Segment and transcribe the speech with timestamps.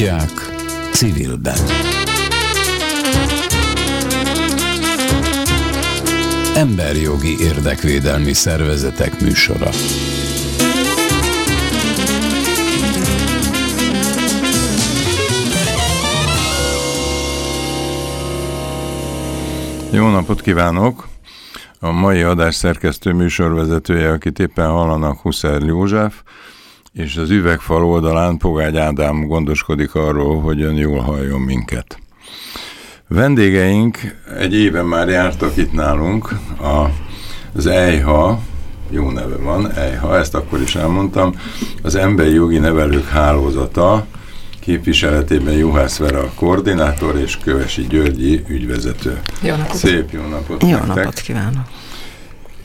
[0.00, 0.30] Őrkutyák
[0.92, 1.58] civilben.
[6.54, 9.70] Emberjogi érdekvédelmi szervezetek műsora.
[19.90, 21.08] Jó napot kívánok!
[21.80, 26.22] A mai adás szerkesztő műsorvezetője, akit éppen hallanak, Huszer József,
[26.96, 31.98] és az üvegfal oldalán Pogágy Ádám gondoskodik arról, hogy ön jól halljon minket.
[33.08, 33.98] Vendégeink
[34.38, 36.90] egy éve már jártak itt nálunk, a,
[37.54, 38.40] az EIHA,
[38.90, 41.34] jó neve van, EIHA, ezt akkor is elmondtam,
[41.82, 44.06] az Emberi Jogi Nevelők Hálózata,
[44.60, 49.20] képviseletében Juhász Vera a koordinátor és Kövesi Györgyi ügyvezető.
[49.42, 49.76] Jó napot!
[49.76, 50.62] Szép jó napot!
[50.62, 50.94] Jó nektek.
[50.94, 51.66] napot kívánok!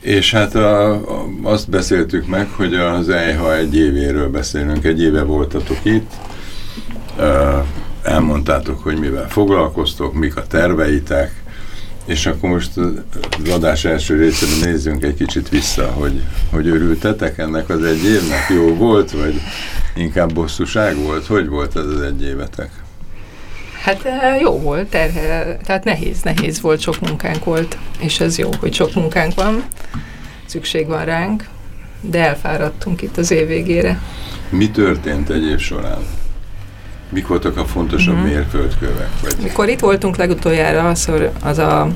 [0.02, 1.00] És hát a,
[1.42, 6.10] azt beszéltük meg, hogy az EIHA egy évéről beszélünk, egy éve voltatok itt,
[8.02, 11.42] elmondtátok, hogy mivel foglalkoztok, mik a terveitek,
[12.04, 17.68] és akkor most az adás első részében nézzünk egy kicsit vissza, hogy, hogy örültetek ennek
[17.68, 18.48] az egy évnek?
[18.54, 19.40] Jó volt, vagy
[19.94, 21.26] inkább bosszúság volt?
[21.26, 22.81] Hogy volt ez az egy évetek?
[23.82, 24.08] Hát
[24.40, 28.94] jó volt, terhe, tehát nehéz, nehéz volt, sok munkánk volt, és ez jó, hogy sok
[28.94, 29.64] munkánk van,
[30.46, 31.48] szükség van ránk,
[32.00, 34.00] de elfáradtunk itt az év végére.
[34.48, 35.98] Mi történt egy év során?
[37.08, 38.24] Mik voltak a fontosabb mm-hmm.
[38.24, 39.08] mérföldkövek?
[39.22, 39.34] Vagy?
[39.42, 41.10] Mikor itt voltunk legutoljára, az,
[41.42, 41.88] az a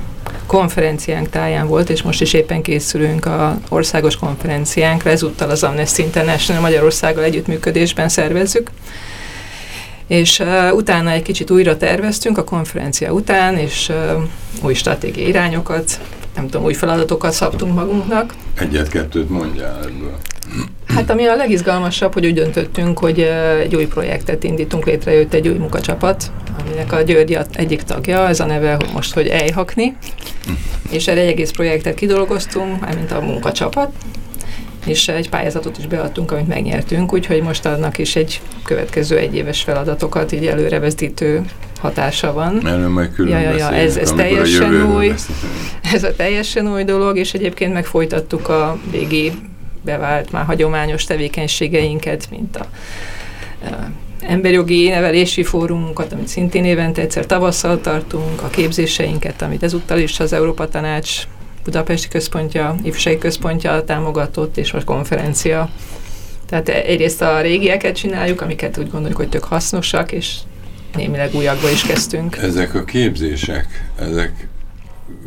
[0.47, 6.63] konferenciánk táján volt, és most is éppen készülünk a országos konferenciánkra, ezúttal az Amnesty International
[6.63, 8.71] Magyarországgal együttműködésben szervezzük
[10.07, 14.23] és uh, utána egy kicsit újra terveztünk a konferencia után, és uh,
[14.63, 16.01] új stratégiai irányokat,
[16.35, 18.35] nem tudom, új feladatokat szabtunk magunknak.
[18.59, 20.17] Egyet-kettőt mondjál ebből.
[20.87, 25.49] Hát ami a legizgalmasabb, hogy úgy döntöttünk, hogy uh, egy új projektet indítunk, létrejött egy
[25.49, 26.31] új munkacsapat,
[26.61, 29.97] aminek a Györgyi egyik tagja, ez a neve hogy most, hogy Ejhakni,
[30.91, 33.93] és erre egy egész projektet kidolgoztunk, mármint a munkacsapat,
[34.87, 40.33] és egy pályázatot is beadtunk, amit megnyertünk, úgyhogy most annak is egy következő egyéves feladatokat
[40.33, 41.43] így előrevezetítő
[41.81, 42.67] hatása van.
[42.67, 45.13] Erről majd külön ja, ja, ja, ez, ez teljesen új,
[45.93, 49.33] ez a teljesen új dolog, és egyébként megfolytattuk a régi
[49.83, 52.67] bevált már hagyományos tevékenységeinket, mint a,
[53.65, 60.21] a emberjogi nevelési fórumunkat, amit szintén évente egyszer tavasszal tartunk, a képzéseinket, amit ezúttal is
[60.21, 61.23] az Európa Tanács
[61.67, 65.71] Budapesti Központja, Ifjúsági Központja támogatott, és a konferencia.
[66.49, 70.37] Tehát egyrészt a régieket csináljuk, amiket úgy gondoljuk, hogy tök hasznosak, és
[70.95, 72.37] némileg újakba is kezdtünk.
[72.37, 74.49] Ezek a képzések, ezek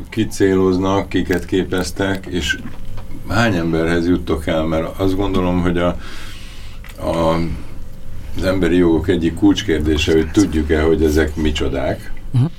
[0.09, 2.57] kicéloznak, kiket képeztek, és
[3.27, 4.63] hány emberhez juttok el?
[4.63, 5.97] Mert azt gondolom, hogy a,
[6.99, 7.39] a,
[8.37, 12.51] az emberi jogok egyik kulcskérdése, hogy tudjuk-e, hogy ezek micsodák, uh-huh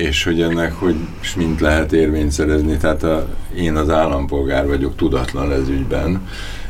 [0.00, 0.94] és hogy ennek hogy
[1.36, 2.76] mint lehet érvényt szerezni.
[2.76, 6.28] Tehát a, én az állampolgár vagyok tudatlan ez ügyben,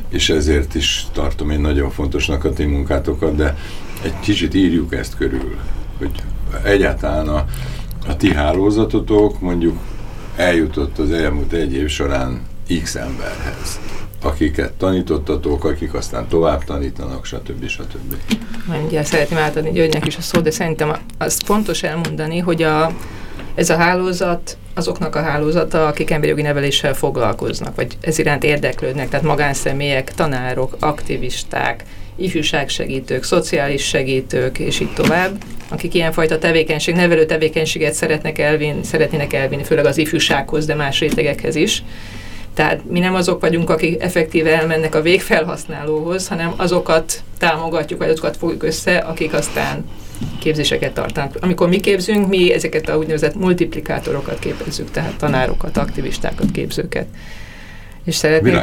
[0.08, 3.56] és ezért is tartom én nagyon fontosnak a ti munkátokat, de
[4.02, 5.56] egy kicsit írjuk ezt körül,
[5.98, 6.10] hogy
[6.64, 7.44] egyáltalán a,
[8.08, 9.78] a ti hálózatotok mondjuk
[10.36, 12.40] eljutott az elmúlt egy év során
[12.82, 13.80] X emberhez
[14.22, 17.68] akiket tanítottatok, akik aztán tovább tanítanak, stb.
[17.68, 18.14] stb.
[18.70, 22.92] Mindjárt szeretném átadni Györgynek is a szó, de szerintem azt fontos elmondani, hogy a,
[23.60, 29.08] ez a hálózat azoknak a hálózata, akik emberi jogi neveléssel foglalkoznak, vagy ez iránt érdeklődnek,
[29.08, 31.84] tehát magánszemélyek, tanárok, aktivisták,
[32.16, 39.64] ifjúságsegítők, szociális segítők, és így tovább, akik ilyenfajta tevékenység, nevelő tevékenységet szeretnek elvinni, szeretnének elvinni,
[39.64, 41.82] főleg az ifjúsághoz, de más rétegekhez is.
[42.54, 48.36] Tehát mi nem azok vagyunk, akik effektíve elmennek a végfelhasználóhoz, hanem azokat támogatjuk, vagy azokat
[48.36, 49.84] fogjuk össze, akik aztán
[50.38, 51.36] képzéseket tartanak.
[51.40, 57.06] Amikor mi képzünk, mi ezeket a úgynevezett multiplikátorokat képezzük, tehát tanárokat, aktivistákat, képzőket.
[58.04, 58.54] És szeretnék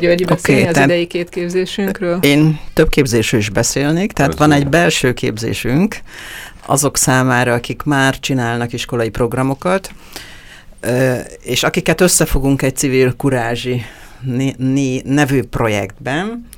[0.00, 2.18] Györgyi beszélni okay, az idei két képzésünkről?
[2.22, 5.96] Én több képzésről is beszélnék, tehát az van egy belső képzésünk
[6.66, 9.90] azok számára, akik már csinálnak iskolai programokat,
[11.42, 13.82] és akiket összefogunk egy civil kurázsi
[15.04, 16.48] nevű projektben,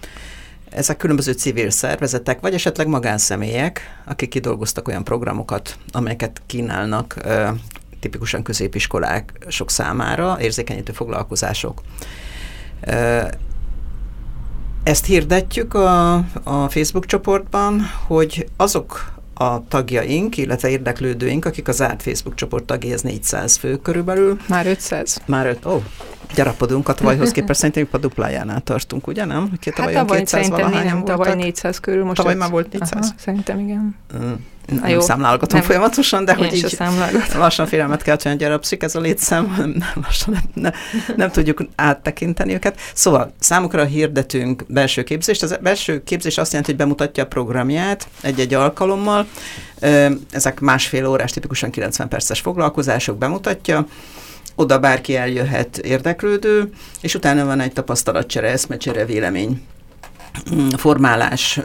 [0.77, 7.17] ezek különböző civil szervezetek, vagy esetleg magánszemélyek, akik kidolgoztak olyan programokat, amelyeket kínálnak
[8.01, 11.81] tipikusan középiskolák sok számára, érzékenyítő foglalkozások.
[14.83, 22.03] Ezt hirdetjük a, a Facebook csoportban, hogy azok a tagjaink, illetve érdeklődőink, akik az árt
[22.03, 24.39] Facebook csoport tagjai, ez 400 fő körülbelül.
[24.49, 25.21] Már 500.
[25.27, 25.83] Már 5, ó,
[26.35, 29.51] gyarapodunk a tavalyhoz képest, szerintem a duplájánál tartunk, ugye nem?
[29.61, 32.05] Két hát tavaly szerintem mi nem, tavaly 400 körül.
[32.05, 32.91] Most tavaly már volt 400?
[32.93, 33.97] Aha, szerintem igen.
[34.17, 34.33] Mm.
[34.67, 36.79] Nem jó, számlálgatom nem, folyamatosan, de hogy így
[37.35, 39.55] lassan félelmet kell hogy gyarapszik ez a létszám,
[39.85, 40.73] nem, lassan nem, nem,
[41.17, 42.81] nem tudjuk áttekinteni őket.
[42.95, 45.43] Szóval számukra hirdetünk belső képzést.
[45.43, 49.27] Az belső képzés azt jelenti, hogy bemutatja a programját egy-egy alkalommal.
[50.31, 53.87] Ezek másfél órás, tipikusan 90 perces foglalkozások bemutatja
[54.55, 59.63] oda bárki eljöhet érdeklődő, és utána van egy tapasztalatcsere, eszmecsere, vélemény
[60.77, 61.61] formálás,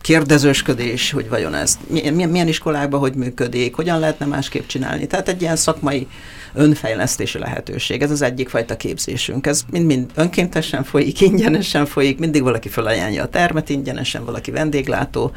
[0.00, 5.06] kérdezősködés, hogy vajon ez milyen, milyen iskolákban hogy működik, hogyan lehetne másképp csinálni.
[5.06, 6.06] Tehát egy ilyen szakmai
[6.54, 8.02] önfejlesztési lehetőség.
[8.02, 9.46] Ez az egyik fajta képzésünk.
[9.46, 15.32] Ez mind-mind önkéntesen folyik, ingyenesen folyik, mindig valaki felajánlja a termet ingyenesen, valaki vendéglátó,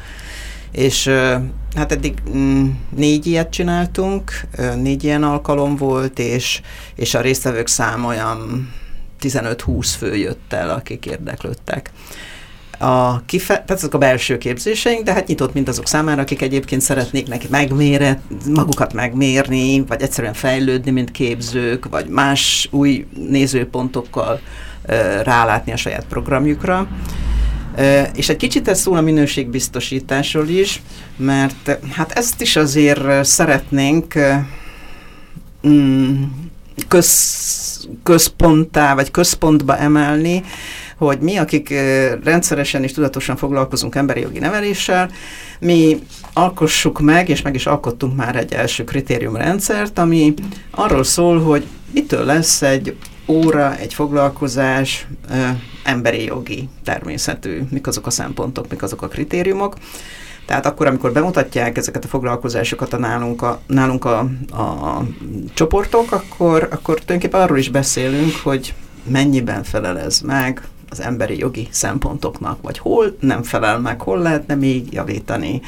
[0.72, 1.06] és
[1.74, 4.32] hát eddig mm, négy ilyet csináltunk,
[4.76, 6.60] négy ilyen alkalom volt, és,
[6.94, 8.70] és a résztvevők szám olyan
[9.20, 11.90] 15-20 fő jött el, akik érdeklődtek.
[12.78, 16.80] A kife- tehát ezek a belső képzéseink, de hát nyitott mind azok számára, akik egyébként
[16.80, 18.20] szeretnék neki megmére,
[18.54, 24.40] magukat megmérni, vagy egyszerűen fejlődni, mint képzők, vagy más új nézőpontokkal
[25.22, 26.88] rálátni a saját programjukra.
[28.14, 30.82] És egy kicsit ez szól a minőségbiztosításról is,
[31.16, 34.14] mert hát ezt is azért szeretnénk
[35.68, 36.22] mm,
[36.88, 40.42] köz, központtá, vagy központba emelni,
[41.06, 41.74] hogy mi, akik
[42.24, 45.10] rendszeresen és tudatosan foglalkozunk emberi jogi neveléssel,
[45.60, 45.98] mi
[46.32, 50.34] alkossuk meg, és meg is alkottunk már egy első kritériumrendszert, ami
[50.70, 52.96] arról szól, hogy mitől lesz egy
[53.26, 55.34] óra, egy foglalkozás ö,
[55.84, 59.76] emberi jogi természetű, mik azok a szempontok, mik azok a kritériumok.
[60.46, 64.18] Tehát akkor, amikor bemutatják ezeket a foglalkozásokat a nálunk a, nálunk a,
[64.50, 65.02] a,
[65.54, 68.74] csoportok, akkor, akkor tulajdonképpen arról is beszélünk, hogy
[69.04, 74.54] mennyiben felel ez meg az emberi jogi szempontoknak, vagy hol nem felel meg, hol lehetne
[74.54, 75.60] még javítani,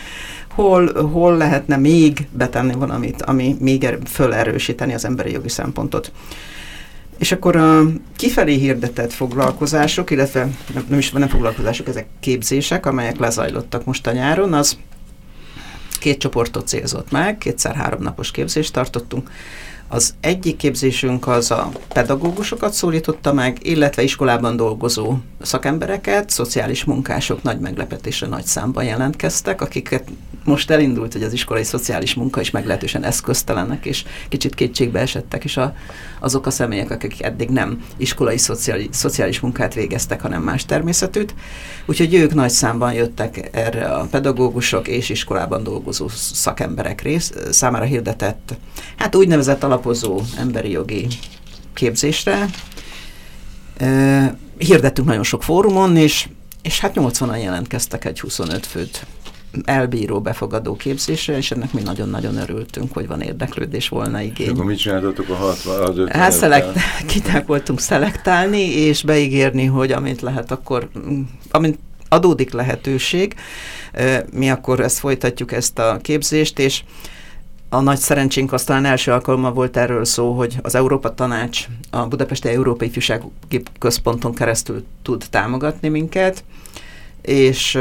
[0.48, 6.12] hol, hol lehetne még betenni valamit, ami még er, fölerősíteni az emberi jogi szempontot.
[7.18, 7.82] És akkor a
[8.16, 10.48] kifelé hirdetett foglalkozások, illetve
[10.88, 14.76] nem is nem foglalkozások, ezek képzések, amelyek lezajlottak most a nyáron, az
[15.98, 19.30] két csoportot célzott meg, kétszer három napos képzést tartottunk.
[19.88, 27.60] Az egyik képzésünk az a pedagógusokat szólította meg, illetve iskolában dolgozó szakembereket, szociális munkások nagy
[27.60, 30.08] meglepetésre nagy számban jelentkeztek, akiket
[30.46, 35.56] most elindult, hogy az iskolai szociális munka is meglehetősen eszköztelenek, és kicsit kétségbe esettek is
[35.56, 35.74] a,
[36.20, 41.34] azok a személyek, akik eddig nem iskolai szociális, szociális munkát végeztek, hanem más természetűt.
[41.86, 48.54] Úgyhogy ők nagy számban jöttek erre a pedagógusok és iskolában dolgozó szakemberek rész, számára hirdetett,
[48.96, 51.06] hát úgynevezett alapozó emberi jogi
[51.74, 52.48] képzésre.
[54.58, 56.28] Hirdettünk nagyon sok fórumon, és,
[56.62, 59.06] és hát 80-an jelentkeztek egy 25 főt
[59.64, 64.48] elbíró befogadó képzésre, és ennek mi nagyon-nagyon örültünk, hogy van érdeklődés, volna igény.
[64.48, 69.92] Akkor mit csináltatok a 60 az 50 Hát szelekt, kiták voltunk szelektálni, és beígérni, hogy
[69.92, 70.88] amint lehet, akkor
[71.50, 73.34] amint adódik lehetőség,
[74.32, 76.82] mi akkor ezt folytatjuk, ezt a képzést, és
[77.68, 82.48] a nagy szerencsénk aztán első alkalommal volt erről szó, hogy az Európa Tanács a Budapesti
[82.48, 86.44] Európai Ifjúsági Központon keresztül tud támogatni minket,
[87.22, 87.78] és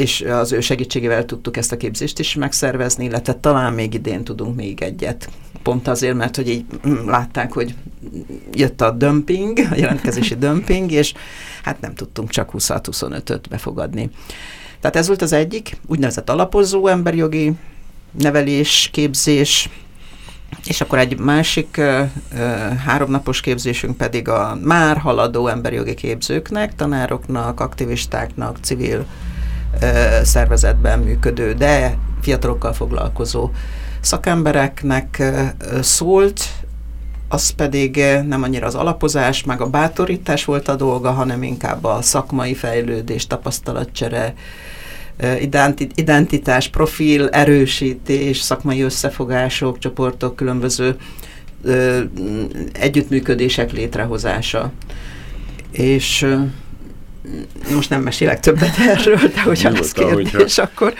[0.00, 4.56] és az ő segítségével tudtuk ezt a képzést is megszervezni, illetve talán még idén tudunk
[4.56, 5.28] még egyet.
[5.62, 7.74] Pont azért, mert hogy így mm, látták, hogy
[8.52, 11.14] jött a dömping, a jelentkezési dömping, és
[11.62, 14.10] hát nem tudtunk csak 20-25-öt befogadni.
[14.80, 17.52] Tehát ez volt az egyik, úgynevezett alapozó emberjogi
[18.18, 19.68] nevelés, képzés,
[20.64, 22.08] és akkor egy másik uh,
[22.84, 29.06] háromnapos képzésünk pedig a már haladó emberjogi képzőknek, tanároknak, aktivistáknak, civil
[30.22, 33.50] szervezetben működő, de fiatalokkal foglalkozó
[34.00, 35.22] szakembereknek
[35.80, 36.44] szólt,
[37.28, 42.02] az pedig nem annyira az alapozás, meg a bátorítás volt a dolga, hanem inkább a
[42.02, 44.34] szakmai fejlődés, tapasztalatcsere,
[45.94, 50.96] identitás, profil, erősítés, szakmai összefogások, csoportok, különböző
[52.72, 54.72] együttműködések létrehozása.
[55.70, 56.26] És
[57.74, 60.62] most nem mesélek többet erről, de hogyha lesz kérdés, hogyha...
[60.72, 60.94] akkor...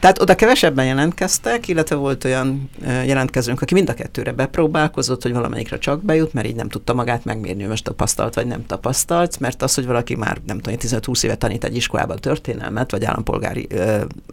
[0.00, 5.78] Tehát oda kevesebben jelentkeztek, illetve volt olyan jelentkezőnk, aki mind a kettőre bepróbálkozott, hogy valamelyikre
[5.78, 9.62] csak bejut, mert így nem tudta magát megmérni, hogy most tapasztalt vagy nem tapasztalt, mert
[9.62, 13.68] az, hogy valaki már nem tudom, 15-20 éve tanít egy iskolában történelmet, vagy állampolgári,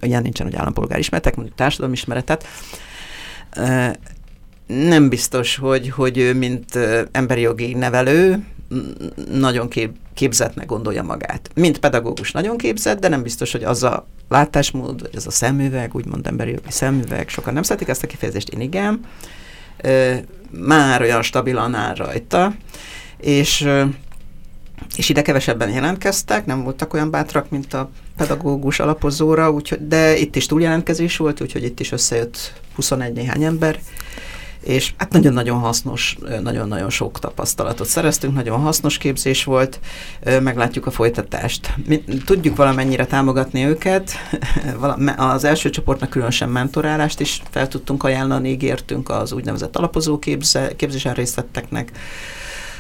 [0.02, 2.48] ilyen nincsen, hogy állampolgári ismeretek, mondjuk társadalmi ismeretet,
[4.68, 6.80] nem biztos, hogy, hogy ő, mint
[7.12, 8.44] emberi jogi nevelő,
[9.32, 11.50] nagyon kép, képzetnek gondolja magát.
[11.56, 15.96] Mint pedagógus nagyon képzett, de nem biztos, hogy az a látásmód, vagy az a szemüveg,
[15.96, 19.00] úgymond emberi jogi szemüveg, sokan nem szeretik ezt a kifejezést, én igen,
[20.50, 22.54] már olyan stabilan áll rajta,
[23.18, 23.70] és
[24.96, 30.36] és ide kevesebben jelentkeztek, nem voltak olyan bátrak, mint a pedagógus alapozóra, úgyhogy, de itt
[30.36, 33.80] is túljelentkezés volt, úgyhogy itt is összejött 21 néhány ember,
[34.66, 39.80] és hát nagyon-nagyon hasznos, nagyon-nagyon sok tapasztalatot szereztünk, nagyon hasznos képzés volt,
[40.42, 41.74] meglátjuk a folytatást.
[41.88, 44.12] Mi tudjuk valamennyire támogatni őket,
[45.18, 51.14] az első csoportnak különösen mentorálást is fel tudtunk ajánlani, ígértünk az úgynevezett alapozó képze, képzésen
[51.14, 51.92] részletteknek,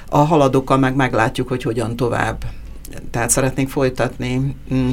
[0.10, 2.44] a haladókkal meg meglátjuk, hogy hogyan tovább.
[3.12, 4.56] Tehát szeretnénk folytatni.
[4.74, 4.89] Mm,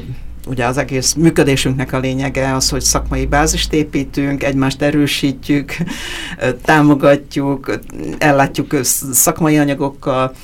[0.46, 5.76] ugye az egész működésünknek a lényege az, hogy szakmai bázist építünk, egymást erősítjük,
[6.62, 7.78] támogatjuk,
[8.18, 8.76] ellátjuk
[9.12, 10.34] szakmai anyagokkal,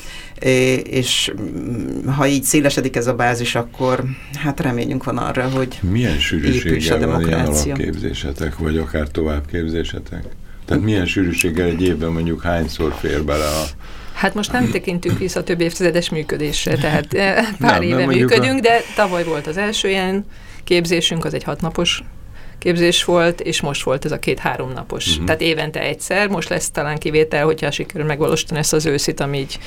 [0.83, 6.19] és mm, ha így szélesedik ez a bázis, akkor hát reményünk van arra, hogy Milyen
[6.19, 10.25] sűrűséggel van ilyen alapképzésetek, vagy akár továbbképzésetek?
[10.64, 13.64] Tehát milyen sűrűséggel egy évben mondjuk hányszor fér bele a
[14.18, 18.58] Hát most nem tekintünk vissza több évtizedes működésre, tehát eh, pár nem, éve nem működünk,
[18.58, 18.60] a...
[18.60, 20.25] de tavaly volt az első ilyen
[20.64, 22.02] képzésünk, az egy hatnapos
[22.58, 25.06] képzés volt, és most volt ez a két-három napos.
[25.06, 25.25] Uh-huh.
[25.25, 29.58] Tehát évente egyszer, most lesz talán kivétel, hogyha sikerül megvalósítani ezt az őszit, ami így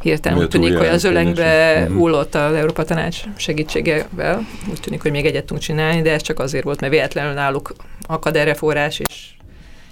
[0.00, 1.84] hirtelen úgy tűnik, hogy az ölengbe.
[1.88, 1.98] Mhm.
[1.98, 4.46] hullott az Európa Tanács segítségével.
[4.70, 7.72] Úgy tűnik, hogy még egyet tudunk csinálni, de ez csak azért volt, mert véletlenül náluk
[8.06, 9.26] akad erre forrás, és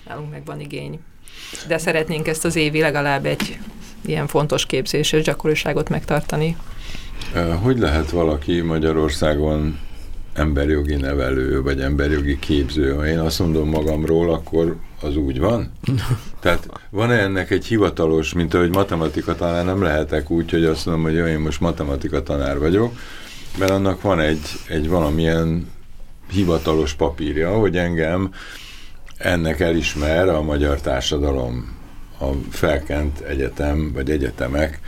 [0.09, 1.01] nálunk meg van igény.
[1.69, 3.59] De szeretnénk ezt az évi legalább egy
[4.07, 6.57] ilyen fontos képzés és gyakoriságot megtartani.
[7.63, 9.79] Hogy lehet valaki Magyarországon
[10.35, 12.95] emberjogi nevelő, vagy emberjogi képző?
[12.95, 15.73] Ha én azt mondom magamról, akkor az úgy van?
[16.41, 21.05] Tehát van-e ennek egy hivatalos, mint ahogy matematika tanár nem lehetek úgy, hogy azt mondom,
[21.05, 22.93] hogy én most matematika tanár vagyok,
[23.59, 25.73] mert annak van egy, egy valamilyen
[26.31, 28.31] hivatalos papírja, hogy engem
[29.17, 31.75] ennek elismer a magyar társadalom
[32.29, 34.81] a felkent egyetem vagy egyetemek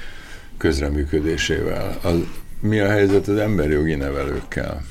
[0.59, 1.99] közreműködésével.
[2.03, 2.15] Az,
[2.61, 4.83] mi a helyzet az emberjogi nevelőkkel?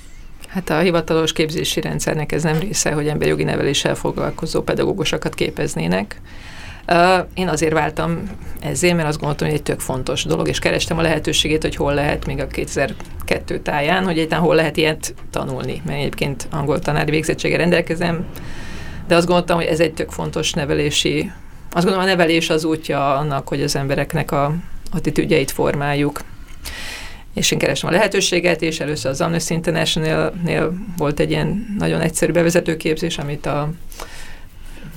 [0.47, 6.21] Hát a hivatalos képzési rendszernek ez nem része, hogy emberjogi neveléssel foglalkozó pedagógusokat képeznének.
[7.33, 8.23] Én azért váltam
[8.59, 11.93] ezért, mert azt gondoltam, hogy egy tök fontos dolog, és kerestem a lehetőségét, hogy hol
[11.93, 17.11] lehet még a 2002 táján, hogy egyáltalán hol lehet ilyet tanulni, mert egyébként angol tanári
[17.11, 18.25] végzettséggel rendelkezem,
[19.07, 21.31] de azt gondoltam, hogy ez egy tök fontos nevelési
[21.75, 24.55] azt gondolom a nevelés az útja annak, hogy az embereknek a
[24.91, 26.19] attitűdjeit formáljuk.
[27.33, 32.31] És én keresem a lehetőséget, és először az Amnesty International-nél volt egy ilyen nagyon egyszerű
[32.31, 33.69] bevezetőképzés, amit a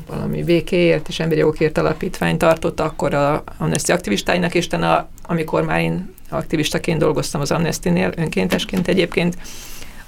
[0.07, 5.81] valami békéért és emberi jogokért alapítvány tartott akkor a Amnesty aktivistáinak, és utána, amikor már
[5.81, 9.37] én aktivistaként dolgoztam az Amnesty-nél, önkéntesként egyébként,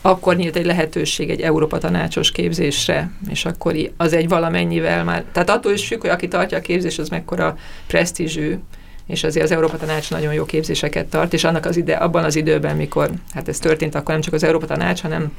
[0.00, 5.50] akkor nyílt egy lehetőség egy Európa tanácsos képzésre, és akkor az egy valamennyivel már, tehát
[5.50, 8.59] attól is függ, hogy aki tartja a képzés, az mekkora presztízsű,
[9.07, 12.37] és azért az Európa Tanács nagyon jó képzéseket tart, és annak az ide, abban az
[12.37, 15.33] időben, mikor hát ez történt, akkor nem csak az Európa Tanács, hanem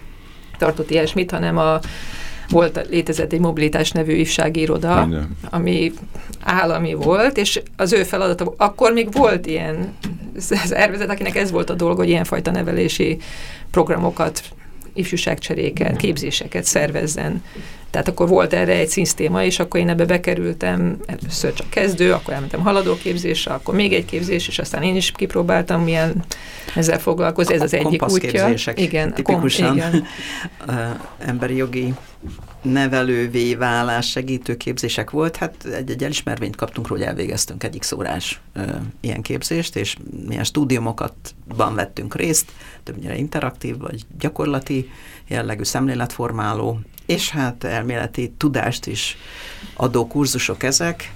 [0.58, 1.80] tartott ilyesmit, hanem a
[2.52, 5.08] volt, létezett egy mobilitás nevű ifjúságiroda,
[5.50, 5.92] ami
[6.40, 9.94] állami volt, és az ő feladata, akkor még volt ilyen
[10.46, 13.18] szervezet, akinek ez volt a dolga, hogy ilyenfajta nevelési
[13.72, 14.44] programokat,
[14.94, 17.44] ifjúságcseréket, képzéseket szervezzen.
[17.90, 22.34] Tehát akkor volt erre egy szinsztéma, és akkor én ebbe bekerültem, először csak kezdő, akkor
[22.34, 26.24] elmentem haladó képzésre, akkor még egy képzés, és aztán én is kipróbáltam, milyen
[26.76, 28.54] ezzel foglalkozni, ez az egyik útja.
[28.76, 30.06] Igen, tipikusan igen.
[31.20, 31.94] emberi jogi
[32.62, 38.62] nevelővé válás, segítőképzések volt, hát egy-egy elismervényt kaptunk róla, hogy elvégeztünk egyik szórás ö,
[39.00, 39.96] ilyen képzést, és
[40.28, 42.52] milyen stúdiumokatban vettünk részt,
[42.84, 44.90] többnyire interaktív vagy gyakorlati
[45.28, 49.18] jellegű szemléletformáló, és hát elméleti tudást is
[49.76, 51.14] adó kurzusok ezek,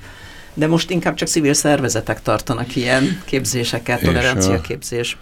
[0.54, 5.18] de most inkább csak civil szervezetek tartanak ilyen képzéseket, toleranciaképzés.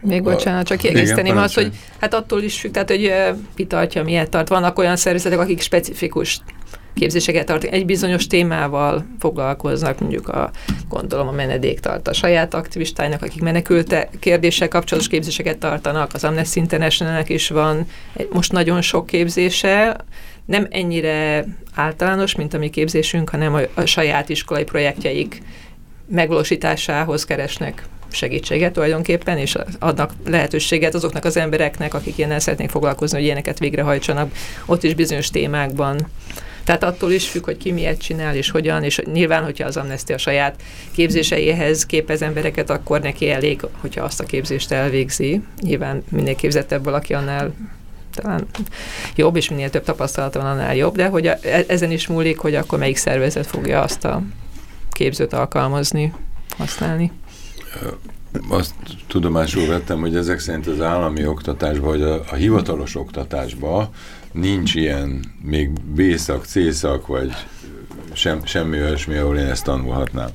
[0.00, 3.12] Még bocsánat, csak kiegészíteném azt, hogy hát attól is függ, tehát hogy
[3.56, 4.48] mi tartja, miért tart.
[4.48, 6.40] Vannak olyan szervezetek, akik specifikus
[6.94, 10.50] képzéseket tartanak, egy bizonyos témával foglalkoznak, mondjuk a,
[10.88, 17.28] gondolom a menedéktart a saját aktivistáinak, akik menekülte kérdéssel kapcsolatos képzéseket tartanak, az Amnesty International-nek
[17.28, 17.86] is van
[18.32, 19.96] most nagyon sok képzése,
[20.44, 25.42] nem ennyire általános, mint a mi képzésünk, hanem a, a saját iskolai projektjeik
[26.08, 33.26] megvalósításához keresnek segítséget tulajdonképpen, és adnak lehetőséget azoknak az embereknek, akik ilyen szeretnék foglalkozni, hogy
[33.26, 34.32] ilyeneket végrehajtsanak,
[34.66, 36.06] ott is bizonyos témákban
[36.64, 40.14] Tehát attól is függ, hogy ki miért csinál, és hogyan, és nyilván, hogyha az amnestia
[40.14, 45.42] a saját képzéseihez képez embereket, akkor neki elég, hogyha azt a képzést elvégzi.
[45.60, 47.54] Nyilván minél képzettebb valaki, annál
[48.14, 48.46] talán
[49.16, 52.38] jobb, és minél több tapasztalata van, annál jobb, de hogy a, e, ezen is múlik,
[52.38, 54.22] hogy akkor melyik szervezet fogja azt a
[54.90, 56.12] képzőt alkalmazni,
[56.56, 57.12] használni.
[58.48, 58.74] Azt
[59.06, 63.88] tudomásul vettem, hogy ezek szerint az állami oktatásban, vagy a, a hivatalos oktatásban
[64.32, 67.32] nincs ilyen még B-szak, C-szak, vagy
[68.12, 70.30] sem, semmi olyasmi, ahol én ezt tanulhatnám.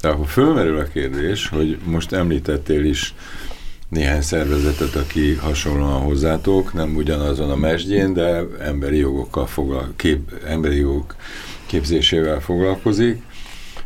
[0.00, 3.14] De akkor fölmerül a kérdés, hogy most említettél is
[3.88, 10.76] néhány szervezetet, aki hasonlóan hozzátok, nem ugyanazon a mesdjén, de emberi jogokkal foglal, kép, emberi
[10.76, 11.16] jogok
[11.66, 13.22] képzésével foglalkozik,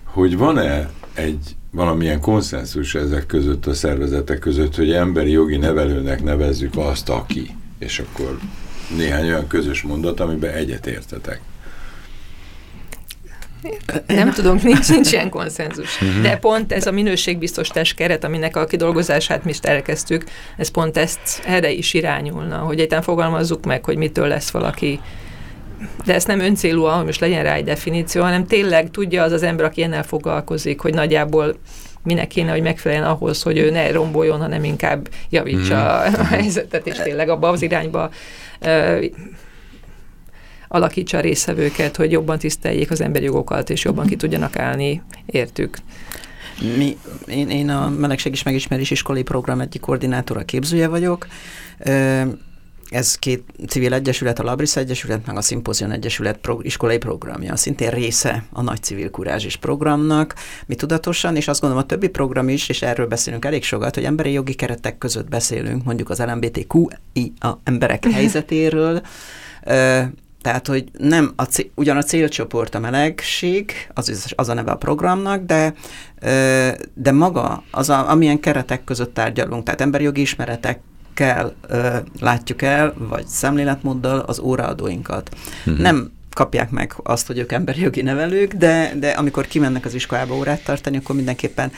[0.04, 6.76] hogy van-e egy valamilyen konszenzus ezek között a szervezetek között, hogy emberi jogi nevelőnek nevezzük
[6.76, 8.38] azt, aki, és akkor
[8.96, 11.40] néhány olyan közös mondat, amiben egyetértetek.
[14.06, 15.98] Nem tudunk, nincs, nincs ilyen konszenzus.
[16.22, 20.24] De pont ez a minőségbiztos keret, aminek a kidolgozását mi is elkezdtük,
[20.56, 25.00] ez pont ezt erre is irányulna, hogy egyáltalán fogalmazzuk meg, hogy mitől lesz valaki
[26.04, 29.42] de ez nem öncélúan, hogy most legyen rá egy definíció, hanem tényleg tudja az az
[29.42, 31.54] ember, aki ennel foglalkozik, hogy nagyjából
[32.02, 35.74] minek kéne, hogy megfeleljen ahhoz, hogy ő ne romboljon, hanem inkább javítsa
[36.08, 36.14] mm.
[36.14, 38.10] a helyzetet, és tényleg abba az irányba
[38.60, 39.04] uh,
[40.68, 45.76] alakítsa a részvevőket, hogy jobban tiszteljék az emberi jogokat, és jobban ki tudjanak állni értük.
[46.76, 46.96] Mi,
[47.26, 51.26] én, én a Melegség és Megismerés Iskolai Program egyik koordinátora, képzője vagyok.
[52.92, 57.56] Ez két civil egyesület, a Labris Egyesület, meg a Symposium Egyesület pro, iskolai programja.
[57.56, 60.34] Szintén része a nagy civil kurázsis programnak.
[60.66, 64.04] Mi tudatosan, és azt gondolom a többi program is, és erről beszélünk elég sokat, hogy
[64.04, 69.02] emberi jogi keretek között beszélünk, mondjuk az LMBTQI a emberek helyzetéről,
[70.42, 74.76] tehát, hogy nem a cél, ugyan a célcsoport a melegség, az, az a neve a
[74.76, 75.74] programnak, de,
[76.94, 80.20] de maga, az a, amilyen keretek között tárgyalunk, tehát emberi jogi
[81.20, 81.54] ismeretekkel
[82.20, 85.30] látjuk el, vagy szemléletmóddal az óraadóinkat.
[85.66, 85.82] Uh-huh.
[85.82, 90.34] Nem kapják meg azt, hogy ők emberi jogi nevelők, de, de amikor kimennek az iskolába
[90.34, 91.72] órát tartani, akkor mindenképpen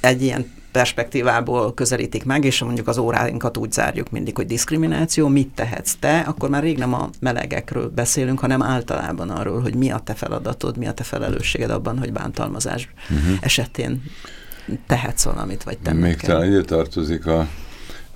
[0.00, 5.48] egy ilyen perspektívából közelítik meg, és mondjuk az óráinkat úgy zárjuk mindig, hogy diszkrimináció, mit
[5.48, 9.98] tehetsz te, akkor már rég nem a melegekről beszélünk, hanem általában arról, hogy mi a
[9.98, 13.36] te feladatod, mi a te felelősséged abban, hogy bántalmazás uh-huh.
[13.40, 14.02] esetén
[14.86, 16.30] tehetsz valamit, vagy tenni Még kell.
[16.30, 17.48] talán ide tartozik a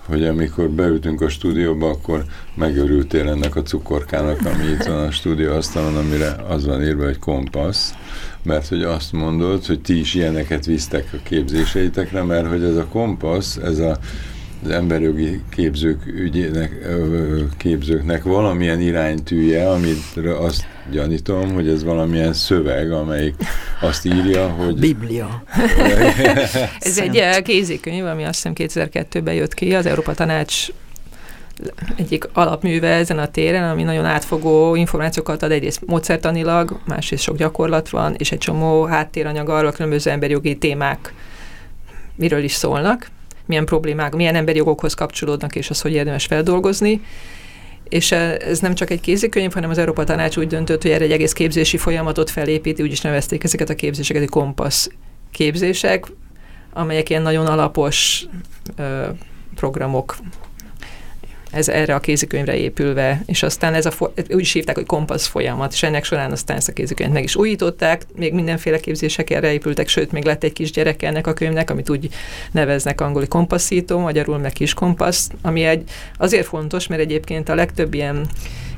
[0.07, 5.53] hogy amikor beültünk a stúdióba, akkor megörültél ennek a cukorkának, ami itt van a stúdió
[5.53, 7.91] asztalon, amire az van írva, hogy kompassz,
[8.43, 12.87] mert hogy azt mondod, hogy ti is ilyeneket visztek a képzéseitekre, mert hogy ez a
[12.87, 13.99] kompassz, ez a
[14.65, 16.87] az emberjogi képzők ügyének,
[17.57, 23.35] képzőknek valamilyen iránytűje, amire azt gyanítom, hogy ez valamilyen szöveg, amelyik
[23.81, 24.79] azt írja, hogy...
[24.79, 25.43] Biblia.
[26.79, 30.67] ez egy kézikönyv, ami azt hiszem 2002-ben jött ki, az Európa Tanács
[31.97, 37.89] egyik alapműve ezen a téren, ami nagyon átfogó információkat ad egyrészt módszertanilag, másrészt sok gyakorlat
[37.89, 41.15] van, és egy csomó háttéranyag arról, különböző emberjogi témák
[42.15, 43.11] miről is szólnak,
[43.47, 47.01] milyen problémák, milyen emberi jogokhoz kapcsolódnak, és az, hogy érdemes feldolgozni.
[47.89, 51.13] És ez nem csak egy kézikönyv, hanem az Európa Tanács úgy döntött, hogy erre egy
[51.13, 54.89] egész képzési folyamatot felépíti, úgy is nevezték ezeket a képzéseket, hogy kompassz
[55.31, 56.07] képzések,
[56.73, 58.27] amelyek ilyen nagyon alapos
[58.77, 59.07] ö,
[59.55, 60.17] programok
[61.51, 63.93] ez erre a kézikönyvre épülve, és aztán ez a,
[64.31, 67.37] úgy is hívták, hogy kompassz folyamat, és ennek során aztán ezt a kézikönyvet meg is
[67.37, 71.71] újították, még mindenféle képzések erre épültek, sőt, még lett egy kis gyerek ennek a könyvnek,
[71.71, 72.09] amit úgy
[72.53, 77.95] neveznek angoli kompasszító, magyarul meg kis kompassz, ami egy azért fontos, mert egyébként a legtöbb
[77.95, 78.27] ilyen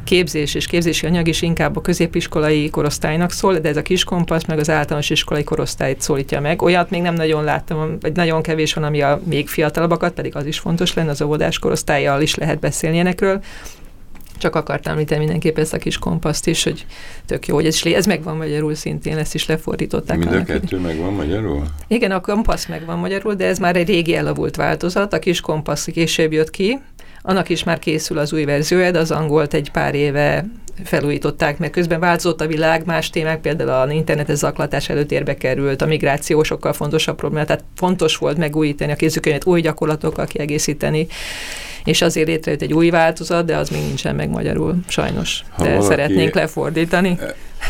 [0.08, 4.58] képzés és képzési anyag is inkább a középiskolai korosztálynak szól, de ez a kiskompasz meg
[4.58, 6.62] az általános iskolai korosztályt szólítja meg.
[6.62, 10.46] Olyat még nem nagyon láttam, vagy nagyon kevés van, ami a még fiatalabbakat, pedig az
[10.46, 13.42] is fontos lenne, az óvodás korosztályjal is lehet beszélni ilyenekről.
[14.38, 16.86] Csak akartam említeni mindenképp ezt a kis kompaszt is, hogy
[17.26, 20.18] tök jó, hogy ez, ez megvan magyarul szintén, ezt is lefordították.
[20.18, 21.62] Mind a kettő megvan magyarul?
[21.86, 25.12] Igen, a kompasz megvan magyarul, de ez már egy régi elavult változat.
[25.12, 26.78] A kis kompasz később jött ki,
[27.28, 30.44] annak is már készül az új verziója, de az angolt egy pár éve
[30.84, 35.86] felújították, mert közben változott a világ, más témák, például a internetes zaklatás előtérbe került, a
[35.86, 41.06] migráció sokkal fontosabb probléma, tehát fontos volt megújítani a kézükönyvet, új gyakorlatokkal kiegészíteni,
[41.84, 45.42] és azért létrejött egy új változat, de az még nincsen meg magyarul, sajnos.
[45.50, 47.18] Ha de valaki, szeretnénk lefordítani.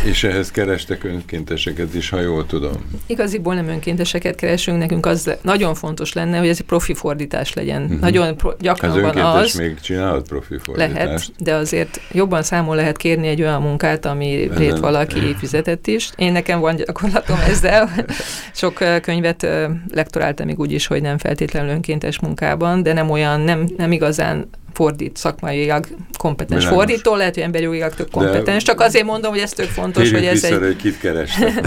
[0.04, 2.72] És ehhez kerestek önkénteseket is, ha jól tudom.
[3.06, 7.82] Igaziból nem önkénteseket keresünk, nekünk az nagyon fontos lenne, hogy ez egy profi fordítás legyen.
[7.82, 8.00] Uh-huh.
[8.00, 9.54] Nagyon pro- gyakran az van az.
[9.54, 10.94] még csinálhat profi fordítást.
[10.94, 16.10] Lehet, de azért jobban számol lehet kérni egy olyan munkát, amire valaki fizetett is.
[16.16, 17.90] Én nekem van gyakorlatom ezzel.
[18.54, 19.46] Sok könyvet
[19.90, 24.48] lektoráltam még úgy is, hogy nem feltétlenül önkéntes munkában, de nem olyan, nem, nem igazán
[24.78, 25.86] fordít, szakmailag
[26.18, 26.84] kompetens Bilágos.
[26.84, 30.44] fordító, lehet, hogy emberjogilag tök kompetens, csak azért mondom, hogy ez tök fontos, hogy ez
[30.44, 30.58] egy...
[30.58, 31.66] hogy kit kerestek,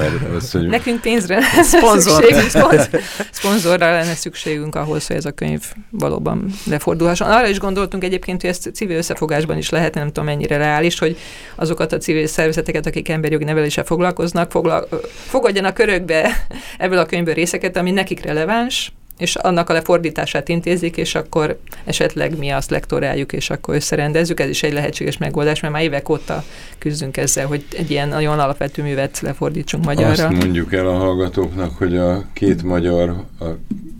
[0.52, 0.67] hogy...
[0.67, 2.89] Nekünk pénzre lenne szükségünk, szponzor,
[3.32, 7.28] szponzorra lenne szükségünk ahhoz, hogy ez a könyv valóban lefordulhasson.
[7.28, 11.17] Arra is gondoltunk egyébként, hogy ezt civil összefogásban is lehet, nem tudom mennyire reális, hogy
[11.56, 14.88] azokat a civil szervezeteket, akik emberjogi neveléssel foglalkoznak, foglal,
[15.28, 16.46] fogadjanak körökbe
[16.78, 22.38] ebből a könyvből részeket, ami nekik releváns, és annak a lefordítását intézik, és akkor esetleg
[22.38, 24.39] mi azt lektoráljuk, és akkor összerendezzük.
[24.39, 26.43] Ez is egy lehetséges megoldás, mert már évek óta
[26.78, 30.28] küzdünk ezzel, hogy egy ilyen nagyon alapvető művet lefordítsunk magyarra.
[30.28, 33.45] Azt mondjuk el a hallgatóknak, hogy a két magyar, a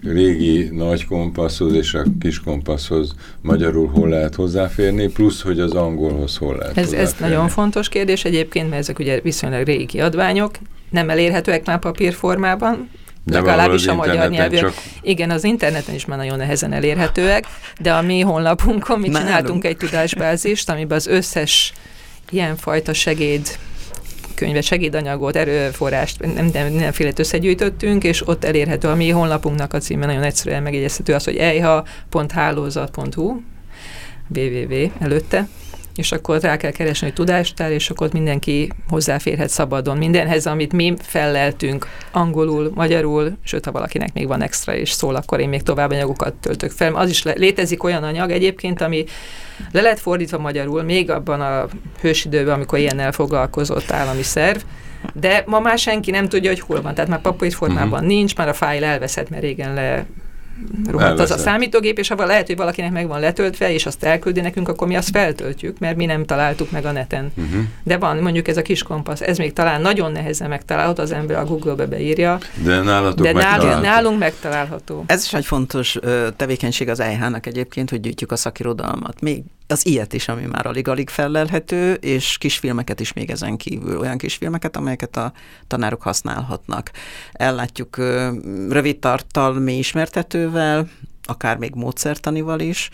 [0.04, 6.38] régi nagy kompasszhoz és a kis kompasszhoz magyarul hol lehet hozzáférni, plusz, hogy az angolhoz
[6.38, 10.52] hol lehet ez, ez nagyon fontos kérdés egyébként, mert ezek ugye viszonylag régi kiadványok,
[10.90, 12.90] nem elérhetőek már papírformában,
[13.24, 14.58] de legalábbis a magyar nyelvű.
[14.58, 14.74] Csak...
[15.02, 17.46] Igen, az interneten is már nagyon nehezen elérhetőek,
[17.80, 19.28] de a mi honlapunkon mi Nálunk.
[19.28, 21.74] csináltunk egy tudásbázist, amiben az összes
[22.30, 23.58] ilyenfajta segéd
[24.36, 30.06] könyvet, segédanyagot, erőforrást, nem, nem, mindenféle összegyűjtöttünk, és ott elérhető a mi honlapunknak a címe,
[30.06, 33.42] nagyon egyszerűen megjegyezhető az, hogy ejha.hálózat.hu
[34.36, 35.48] www előtte,
[35.96, 40.94] és akkor rá kell keresni, hogy tudástár, és akkor mindenki hozzáférhet szabadon mindenhez, amit mi
[41.02, 45.92] felleltünk angolul, magyarul, sőt, ha valakinek még van extra és szól, akkor én még tovább
[45.92, 46.96] anyagokat töltök fel.
[46.96, 49.04] Az is létezik olyan anyag egyébként, ami
[49.72, 51.68] le lett fordítva magyarul, még abban a
[52.02, 54.60] hősidőben, amikor ilyennel foglalkozott állami szerv,
[55.14, 56.94] de ma már senki nem tudja, hogy hol van.
[56.94, 58.08] Tehát már papoid formában uh-huh.
[58.08, 60.06] nincs, már a fájl elveszett, mert régen le
[60.88, 64.42] rohadt az a számítógép, és ha lehet, hogy valakinek meg van letöltve, és azt elküldi
[64.42, 67.32] nekünk, akkor mi azt feltöltjük, mert mi nem találtuk meg a neten.
[67.38, 67.62] Uh-huh.
[67.84, 71.38] De van mondjuk ez a kis kompassz, ez még talán nagyon nehezen megtalálható, az ember
[71.38, 72.38] a Google-be beírja.
[72.64, 75.04] De nálatok De nálunk, nálunk megtalálható.
[75.08, 76.00] Ez is egy fontos
[76.36, 79.22] tevékenység az EH-nak egyébként, hogy gyűjtjük a szakirodalmat.
[79.22, 84.18] Még az ilyet is, ami már alig-alig fellelhető, és kisfilmeket is még ezen kívül, olyan
[84.18, 85.34] kisfilmeket, amelyeket a
[85.68, 86.92] tanárok használhatnak.
[87.32, 87.98] Ellátjuk
[88.70, 90.90] rövid tartalmi ismertetővel,
[91.24, 92.90] akár még módszertanival is,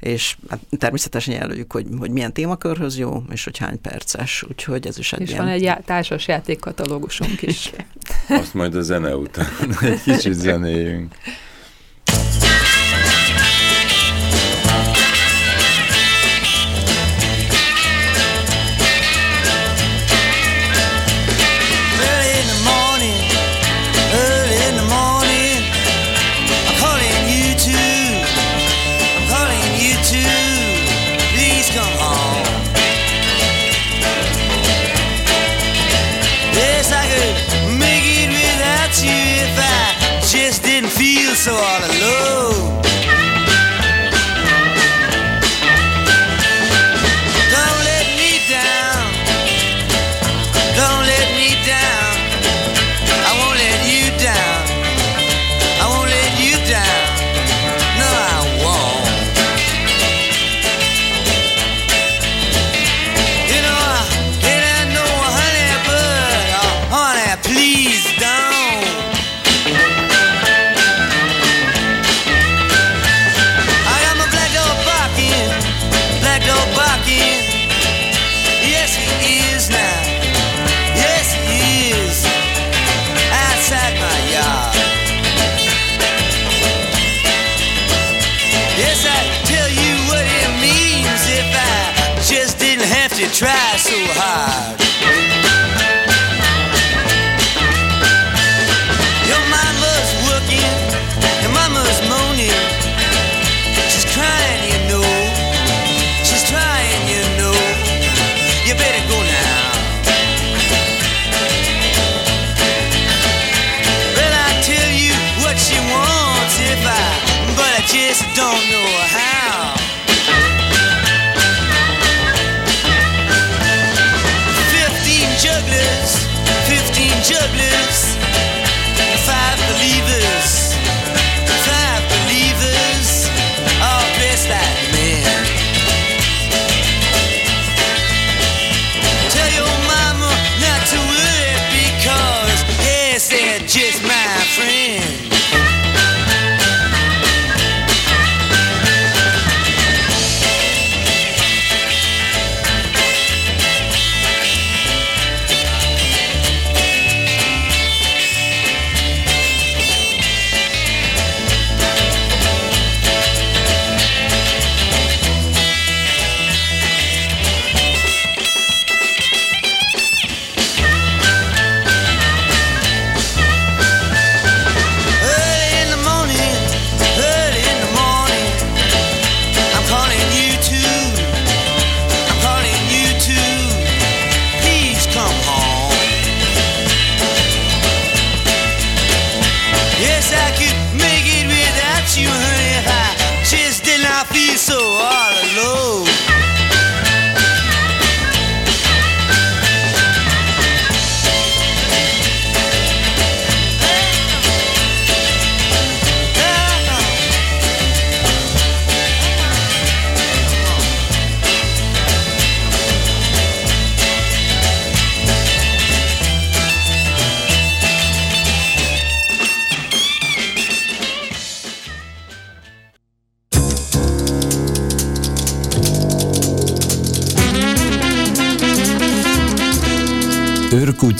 [0.00, 4.98] és hát természetesen jelöljük, hogy, hogy milyen témakörhöz jó, és hogy hány perces, úgyhogy ez
[4.98, 5.44] is egy És ilyen...
[5.44, 7.72] van egy já- társas játékkatalógusunk is.
[8.28, 11.14] Azt majd a zene után egy kicsit zenéjünk.
[41.46, 41.75] So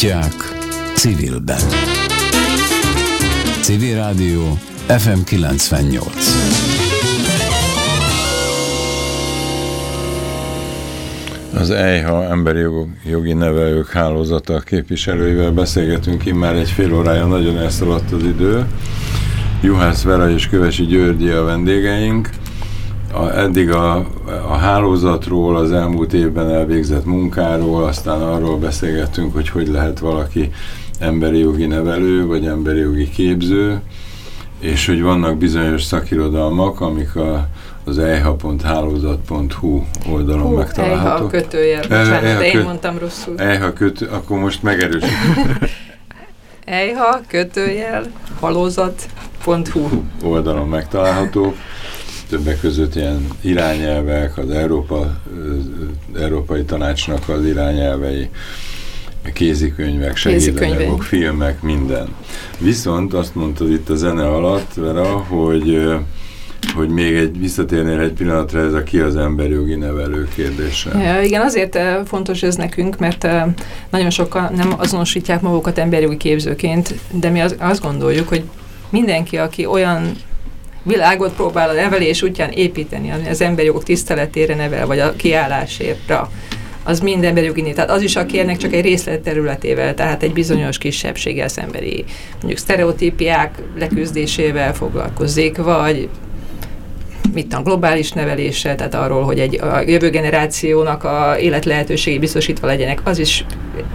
[0.07, 0.59] Őrkutyák
[0.95, 1.61] civilben.
[3.61, 6.15] Civil Rádió FM 98.
[11.55, 12.65] Az EIHA Emberi
[13.05, 18.65] Jogi Nevelők Hálózata képviselőivel beszélgetünk immár egy fél órája, nagyon elszaladt az idő.
[19.63, 22.31] Juhász Vera és Kövesi Györgyi a vendégeink.
[23.13, 23.95] A, eddig a,
[24.49, 30.51] a hálózatról, az elmúlt évben elvégzett munkáról, aztán arról beszélgettünk, hogy hogy lehet valaki
[31.01, 33.81] emberi jogi nevelő, vagy emberi jogi képző,
[34.61, 37.49] és hogy vannak bizonyos szakirodalmak, amik a,
[37.85, 41.33] az eiha.hálózat.hu oldalon Hú, megtalálhatók.
[41.35, 43.35] Eiha kötőjel, Eh, bocsánat, Eiha de én köt- mondtam rosszul.
[43.39, 45.11] Eiha kötő, akkor most megerősít.
[46.65, 48.05] Eiha kötőjel
[48.41, 49.89] halózat.hu
[50.25, 51.55] oldalon megtalálhatók.
[52.29, 55.21] Többek között ilyen irányelvek, az Európa,
[56.19, 58.29] Európai Tanácsnak az irányelvei,
[59.33, 62.09] kézikönyvek, segédanyagok, filmek, minden.
[62.59, 65.95] Viszont azt mondtad itt a zene alatt, Vera, hogy,
[66.75, 70.99] hogy még egy, visszatérnél egy pillanatra ez a ki az emberjogi nevelő kérdésre.
[70.99, 73.27] Ja, igen, azért fontos ez nekünk, mert
[73.91, 78.43] nagyon sokan nem azonosítják magukat emberjogi képzőként, de mi az, azt gondoljuk, hogy
[78.91, 80.13] mindenki, aki olyan
[80.87, 86.13] világot próbál a nevelés útján építeni, az emberi jogok tiszteletére nevel, vagy a kiállásért,
[86.85, 90.33] az mind emberjogi né- Tehát az is, aki ennek csak egy részlet területével, tehát egy
[90.33, 92.05] bizonyos kisebbséggel szembeni,
[92.37, 96.09] mondjuk sztereotípiák leküzdésével foglalkozik, vagy
[97.33, 103.01] mit tudom, globális neveléssel, tehát arról, hogy egy a jövő generációnak a életlehetőségei biztosítva legyenek,
[103.05, 103.45] az is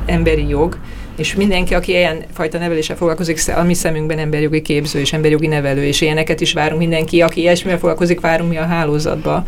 [0.05, 0.77] emberi jog,
[1.21, 5.83] és mindenki, aki ilyen fajta neveléssel foglalkozik, a mi szemünkben emberjogi képző és emberjogi nevelő,
[5.83, 9.43] és ilyeneket is várunk mindenki, aki ilyesmivel foglalkozik, várunk mi a hálózatba.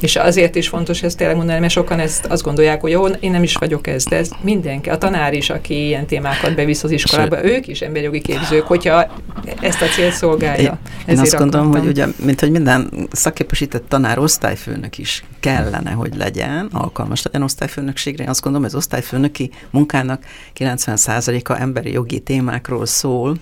[0.00, 3.30] És azért is fontos ezt tényleg mondani, mert sokan ezt azt gondolják, hogy jó, én
[3.30, 6.90] nem is vagyok ez, de ez mindenki, a tanár is, aki ilyen témákat bevisz az
[6.90, 9.12] iskolába, ők is emberjogi képzők, hogyha
[9.60, 10.78] ezt a célt szolgálja.
[11.06, 11.88] Én, én azt gondolom, akartam.
[11.88, 18.22] hogy ugye, mint hogy minden szakképesített tanár osztályfőnök is kellene, hogy legyen, alkalmas legyen osztályfőnökségre.
[18.22, 20.24] Én azt gondolom, hogy az osztályfőnöki munkának
[20.58, 23.36] 90%-a emberi jogi témákról szól,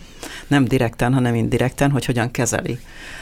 [0.46, 2.78] nem direkten, hanem indirekten, hogy hogyan kezeli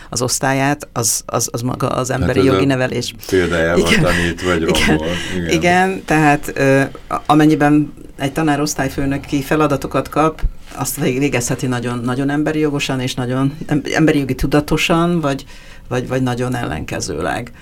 [0.08, 3.14] az osztályát, az, az, az maga az emberi ez jogi a nevelés.
[3.30, 4.02] Példájában Igen.
[4.02, 4.86] tanít, vagy Igen.
[4.86, 5.06] rombol.
[5.36, 6.82] Igen, Igen tehát ö,
[7.26, 10.42] amennyiben egy tanár osztályfőnöki feladatokat kap,
[10.74, 15.44] azt vég- végezheti nagyon, nagyon emberi jogosan és nagyon em- emberi jogi tudatosan, vagy,
[15.88, 17.52] vagy, vagy nagyon ellenkezőleg.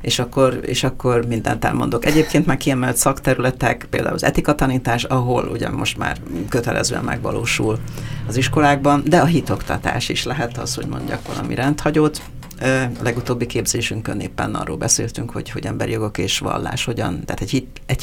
[0.00, 2.06] És akkor, és akkor mindent elmondok.
[2.06, 6.16] Egyébként már kiemelt szakterületek, például az etikatanítás, ahol ugye most már
[6.48, 7.78] kötelezően megvalósul
[8.28, 12.20] az iskolákban, de a hitoktatás is lehet az, hogy mondjak valami rendhagyót.
[13.02, 18.02] Legutóbbi képzésünkön éppen arról beszéltünk, hogy, hogy emberi és vallás hogyan, tehát egy, hit, egy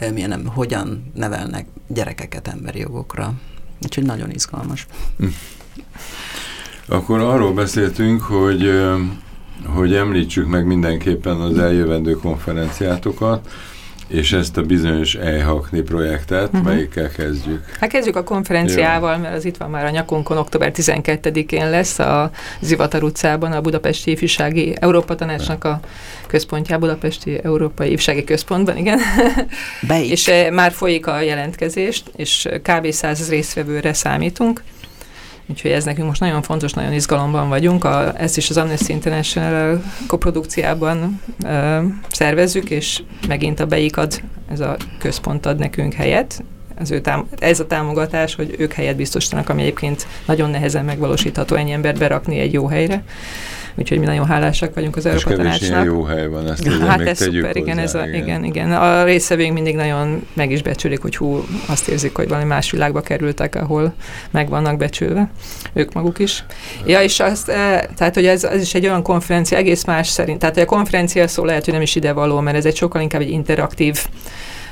[0.00, 3.32] ö, milyen, hogyan nevelnek gyerekeket emberi jogokra.
[3.82, 4.86] Úgyhogy nagyon izgalmas.
[6.86, 8.70] Akkor arról beszéltünk, hogy,
[9.66, 13.50] hogy említsük meg mindenképpen az eljövendő konferenciátokat,
[14.08, 16.64] és ezt a bizonyos EIHAKNI projektet, Mhm.
[16.64, 17.64] melyikkel kezdjük.
[17.80, 22.30] Hát kezdjük a konferenciával, mert az itt van már a nyakunkon, október 12-én lesz a
[22.60, 25.80] Zivatar utcában, a Budapesti Ifjúsági Európa Tanácsnak a
[26.26, 28.98] központjában, Budapesti Európai Ifjúsági Központban, igen.
[29.88, 32.90] Be és eh, már folyik a jelentkezés, és kb.
[32.90, 34.62] 100 résztvevőre számítunk.
[35.50, 37.84] Úgyhogy ez nekünk most nagyon fontos, nagyon izgalomban vagyunk.
[37.84, 44.76] A, ezt is az Amnesty International koprodukciában ö, szervezzük, és megint a BEIKAD, ez a
[44.98, 46.44] központ ad nekünk helyet.
[46.78, 51.56] Az ő tám- ez a támogatás, hogy ők helyet biztosítanak, ami egyébként nagyon nehezen megvalósítható
[51.56, 53.02] ennyi embert berakni egy jó helyre.
[53.78, 55.84] Úgyhogy mi nagyon hálásak vagyunk az Európa Tanácsnak.
[55.84, 58.72] jó hely van, ezt ugye Hát ez szuper, igen, hozzá, ez a, igen, igen.
[58.72, 63.00] A részevőink mindig nagyon meg is becsülik, hogy hú, azt érzik, hogy valami más világba
[63.00, 63.94] kerültek, ahol
[64.30, 65.30] meg vannak becsülve,
[65.72, 66.44] ők maguk is.
[66.86, 70.38] Ja, és azt, eh, tehát, hogy ez, ez is egy olyan konferencia, egész más szerint.
[70.38, 73.20] Tehát, a konferencia szó lehet, hogy nem is ide való, mert ez egy sokkal inkább
[73.20, 74.06] egy interaktív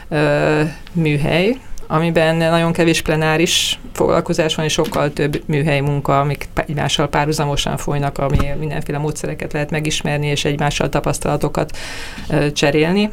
[0.09, 0.61] ö,
[0.93, 1.57] műhely,
[1.87, 8.19] amiben nagyon kevés plenáris foglalkozás van, és sokkal több műhely munka, amik egymással párhuzamosan folynak,
[8.19, 11.79] ami mindenféle módszereket lehet megismerni, és egymással tapasztalatokat
[12.53, 13.11] cserélni.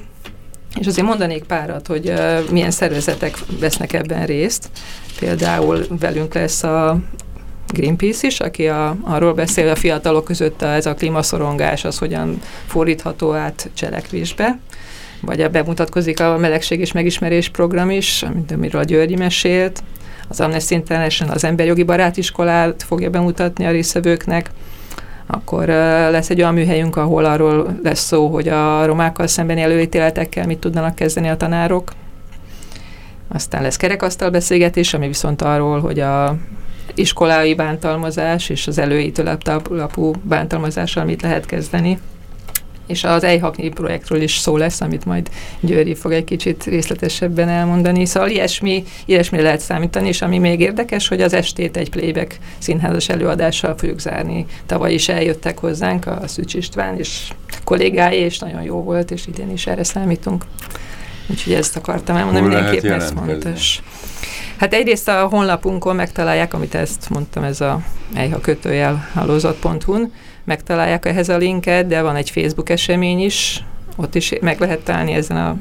[0.80, 2.14] És azért mondanék párat, hogy
[2.52, 4.70] milyen szervezetek vesznek ebben részt.
[5.20, 7.00] Például velünk lesz a
[7.68, 12.42] Greenpeace is, aki a, arról beszél, a fiatalok között a, ez a klímaszorongás, az hogyan
[12.66, 14.60] fordítható át cselekvésbe
[15.26, 19.84] vagy a bemutatkozik a Melegség és Megismerés program is, amit, amiről a Györgyi mesélt.
[20.28, 24.50] Az Amnesty International az emberjogi barátiskolát fogja bemutatni a részvevőknek.
[25.28, 25.68] Akkor
[26.12, 30.96] lesz egy olyan műhelyünk, ahol arról lesz szó, hogy a romákkal szembeni előítéletekkel mit tudnak
[30.96, 31.92] kezdeni a tanárok.
[33.28, 36.36] Aztán lesz kerekasztal beszélgetés, ami viszont arról, hogy a
[36.96, 38.82] iskolai bántalmazás és az
[39.70, 42.00] alapú bántalmazással mit lehet kezdeni
[42.88, 48.06] és az Ejhaknyi projektről is szó lesz, amit majd Győri fog egy kicsit részletesebben elmondani.
[48.06, 53.10] Szóval ilyesmi, ilyesmire lehet számítani, és ami még érdekes, hogy az estét egy playback színházas
[53.10, 54.46] előadással fogjuk zárni.
[54.66, 57.32] Tavaly is eljöttek hozzánk a Szücs István és
[57.64, 60.46] kollégái, és nagyon jó volt, és idén is erre számítunk.
[61.30, 63.82] Úgyhogy ezt akartam elmondani, mindenképpen ez fontos.
[64.58, 67.80] Hát egyrészt a honlapunkon megtalálják, amit ezt mondtam, ez a
[68.14, 70.12] ejha kötőjel hálózat.hu-n,
[70.44, 73.64] megtalálják ehhez a linket, de van egy Facebook esemény is,
[73.96, 75.58] ott is meg lehet találni ezen a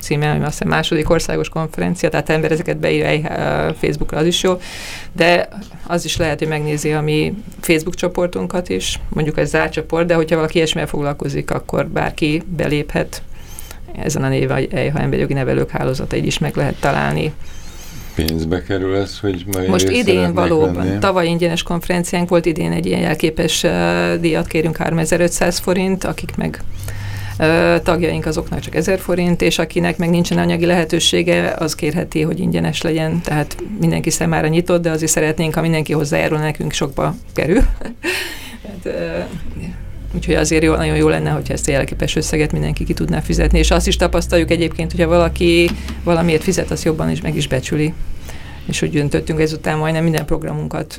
[0.00, 3.32] címe, ami azt hiszem második országos konferencia, tehát ember ezeket beírja
[3.80, 4.60] Facebookra, az is jó,
[5.12, 5.48] de
[5.86, 10.14] az is lehet, hogy megnézi a mi Facebook csoportunkat is, mondjuk ez zárt csoport, de
[10.14, 13.22] hogyha valaki ilyesmivel foglalkozik, akkor bárki beléphet.
[14.02, 17.32] Ezen a néven, hogy EIHA emberjogi nevelők hálózata, így is meg lehet találni
[18.24, 20.98] pénzbe kerül ez, hogy majd Most idén valóban, venni?
[20.98, 26.62] tavaly ingyenes konferenciánk volt, idén egy ilyen jelképes uh, díjat kérünk 3500 forint, akik meg
[27.38, 32.40] uh, tagjaink azoknak csak 1000 forint, és akinek meg nincsen anyagi lehetősége, az kérheti, hogy
[32.40, 37.62] ingyenes legyen, tehát mindenki számára nyitott, de azért szeretnénk, ha mindenki hozzájárul, nekünk sokba kerül.
[38.66, 39.24] hát, uh,
[40.14, 43.58] Úgyhogy azért jó, nagyon jó lenne, hogyha ezt a jelképes összeget mindenki ki tudná fizetni.
[43.58, 45.70] És azt is tapasztaljuk egyébként, hogyha valaki
[46.04, 47.92] valamiért fizet, az jobban is meg is becsüli.
[48.66, 50.98] És úgy döntöttünk ezután majdnem minden programunkat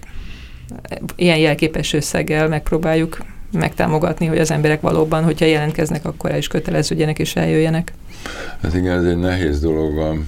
[1.15, 3.17] ilyen jelképes összeggel megpróbáljuk
[3.51, 7.93] megtámogatni, hogy az emberek valóban, hogyha jelentkeznek, akkor el is köteleződjenek és eljöjjenek.
[8.61, 10.27] Hát igen, ez egy nehéz dolog van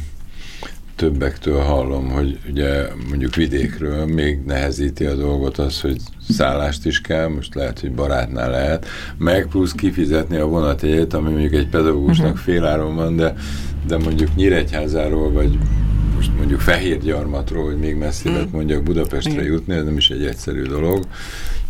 [0.96, 5.98] többektől hallom, hogy ugye mondjuk vidékről még nehezíti a dolgot az, hogy
[6.30, 11.54] szállást is kell, most lehet, hogy barátnál lehet, meg plusz kifizetni a vonatjegyet, ami mondjuk
[11.54, 12.42] egy pedagógusnak uh-huh.
[12.42, 13.34] féláron van, de,
[13.88, 15.58] de mondjuk Nyíregyházáról, vagy
[16.16, 18.52] most mondjuk Fehérgyarmatról, hogy még messzire uh-huh.
[18.52, 21.04] mondjak Budapestre jutni, ez nem is egy egyszerű dolog,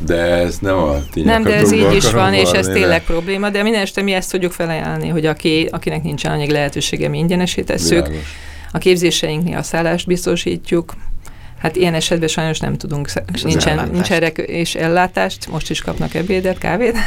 [0.06, 3.64] de ez nem a Nem, de ez így is van, és ez tényleg probléma, de
[3.64, 8.08] minden este mi ezt tudjuk felajánlani, hogy aki, akinek nincsen anyagi lehetősége, mi ingyenesítesszük.
[8.08, 10.94] Világos a képzéseinknél a szállást biztosítjuk,
[11.62, 16.58] Hát ilyen esetben sajnos nem tudunk, és nincsen, nincsen és ellátást, most is kapnak ebédet,
[16.58, 16.98] kávét.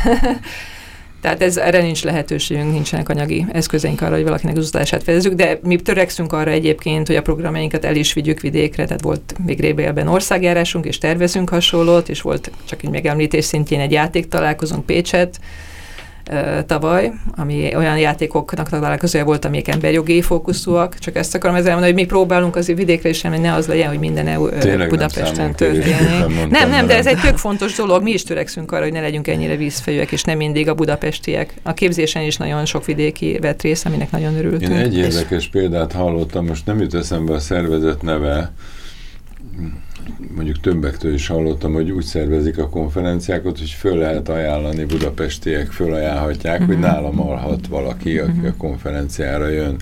[1.20, 5.58] Tehát ez, erre nincs lehetőségünk, nincsenek anyagi eszközeink arra, hogy valakinek az utazását fedezzük, de
[5.62, 10.08] mi törekszünk arra egyébként, hogy a programjainkat el is vigyük vidékre, tehát volt még Rébélben
[10.08, 15.40] országjárásunk, és tervezünk hasonlót, és volt csak egy megemlítés szintjén egy játék találkozunk Pécset,
[16.66, 22.02] tavaly, ami olyan játékoknak találkozója volt, amik emberjogi fókuszúak, csak ezt akarom ezzel mondani, hogy
[22.02, 24.48] mi próbálunk azért vidékre is hogy ne az legyen, hogy minden EU,
[24.88, 25.94] Budapesten történik.
[26.50, 29.28] Nem, nem, de ez egy tök fontos dolog, mi is törekszünk arra, hogy ne legyünk
[29.28, 31.54] ennyire vízfejűek, és nem mindig a budapestiek.
[31.62, 34.72] A képzésen is nagyon sok vidéki vett rész, aminek nagyon örültünk.
[34.72, 38.52] Én egy érdekes példát hallottam, most nem jut eszembe a szervezet neve,
[40.34, 46.60] mondjuk többektől is hallottam, hogy úgy szervezik a konferenciákat, hogy föl lehet ajánlani, budapestiek fölajánlhatják,
[46.60, 46.66] uh-huh.
[46.66, 46.86] hogy mhm.
[46.86, 49.76] nálam alhat valaki, aki a konferenciára jön.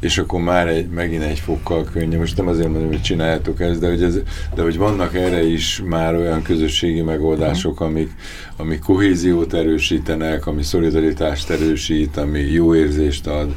[0.00, 2.18] És akkor már egy, megint egy fokkal könnyű.
[2.18, 4.18] Most nem azért mondom, hogy csináljátok ezt, de hogy, ez,
[4.54, 7.88] de hogy vannak erre is már olyan közösségi megoldások, uh-huh.
[7.88, 8.10] amik,
[8.56, 13.54] amik kohéziót erősítenek, ami szolidaritást erősít, ami jó érzést ad.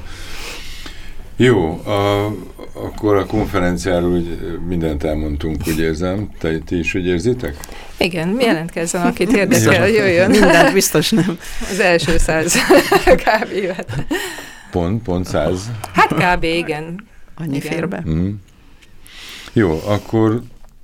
[1.35, 2.25] Jó, a,
[2.73, 6.29] akkor a konferenciáról úgy mindent elmondtunk, úgy érzem.
[6.39, 7.57] Te, ti is úgy érzitek?
[7.97, 10.29] Igen, jelentkezzen, akit érdekel, jöjjön.
[10.29, 11.39] Mindent biztos nem.
[11.71, 12.55] Az első száz
[13.25, 13.83] kb.
[14.71, 15.71] Pont, pont száz?
[15.93, 16.43] Hát kb.
[16.43, 17.07] igen.
[17.35, 17.71] Annyi igen.
[17.71, 18.03] fér be.
[18.09, 18.29] Mm.
[19.53, 20.41] Jó, akkor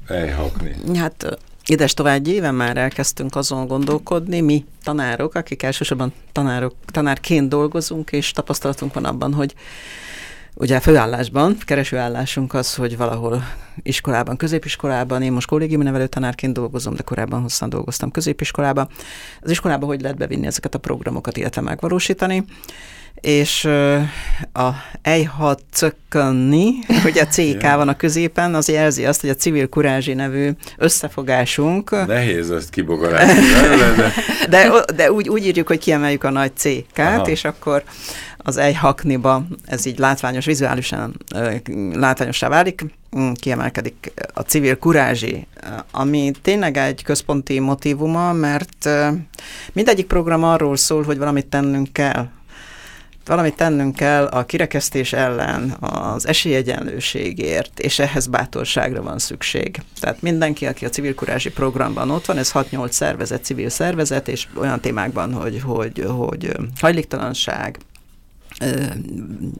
[0.07, 0.75] elhakni.
[0.95, 8.11] Hát Ides tovább éve már elkezdtünk azon gondolkodni, mi tanárok, akik elsősorban tanárok, tanárként dolgozunk,
[8.11, 9.55] és tapasztalatunk van abban, hogy
[10.55, 13.43] Ugye főállásban, keresőállásunk az, hogy valahol
[13.83, 18.87] iskolában, középiskolában, én most kollégiumi nevelőtanárként dolgozom, de korábban hosszan dolgoztam középiskolában.
[19.41, 22.45] Az iskolában hogy lehet bevinni ezeket a programokat, illetve megvalósítani
[23.21, 23.65] és
[24.53, 24.69] a
[25.01, 26.73] Ejha Cökkanni,
[27.03, 32.05] hogy a CK van a középen, az jelzi azt, hogy a Civil Kurázsi nevű összefogásunk.
[32.07, 33.41] Nehéz azt kibogarásni.
[34.49, 37.83] de, de, de úgy, úgy írjuk, hogy kiemeljük a nagy CK-t, és akkor
[38.43, 41.17] az Ejhakniba ez így látványos, vizuálisan
[41.93, 42.85] látványosá válik,
[43.17, 45.47] mm, kiemelkedik a civil kurázsi,
[45.91, 48.89] ami tényleg egy központi motivuma, mert
[49.73, 52.27] mindegyik program arról szól, hogy valamit tennünk kell
[53.25, 59.81] valamit tennünk kell a kirekesztés ellen, az esélyegyenlőségért, és ehhez bátorságra van szükség.
[59.99, 64.47] Tehát mindenki, aki a civil kurázsi programban ott van, ez 6-8 szervezet, civil szervezet, és
[64.55, 67.77] olyan témákban, hogy, hogy, hogy hajléktalanság,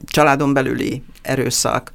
[0.06, 1.90] családon belüli erőszak,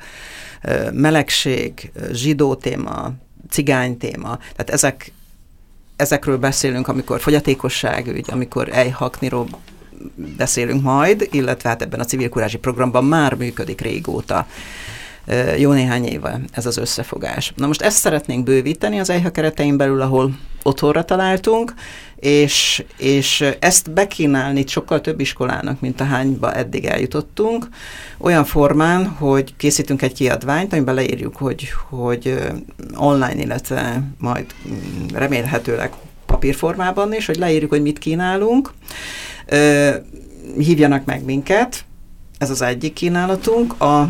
[0.94, 3.12] melegség, zsidó téma,
[3.50, 5.12] cigány téma, tehát ezek,
[5.96, 9.48] ezekről beszélünk, amikor fogyatékosságügy, amikor ejhakniról
[10.16, 14.48] beszélünk majd, illetve hát ebben a civil kurázsi programban már működik régóta
[15.58, 17.54] jó néhány éve ez az összefogás.
[17.56, 21.74] Na most ezt szeretnénk bővíteni az EIHA keretein belül, ahol otthonra találtunk,
[22.16, 27.68] és, és ezt bekínálni sokkal több iskolának, mint a hányba eddig eljutottunk,
[28.18, 32.38] olyan formán, hogy készítünk egy kiadványt, amiben leírjuk, hogy, hogy
[32.96, 34.46] online, illetve majd
[35.14, 35.92] remélhetőleg
[36.26, 38.74] papírformában is, hogy leírjuk, hogy mit kínálunk,
[40.58, 41.86] hívjanak meg minket,
[42.38, 44.08] ez az egyik kínálatunk, a,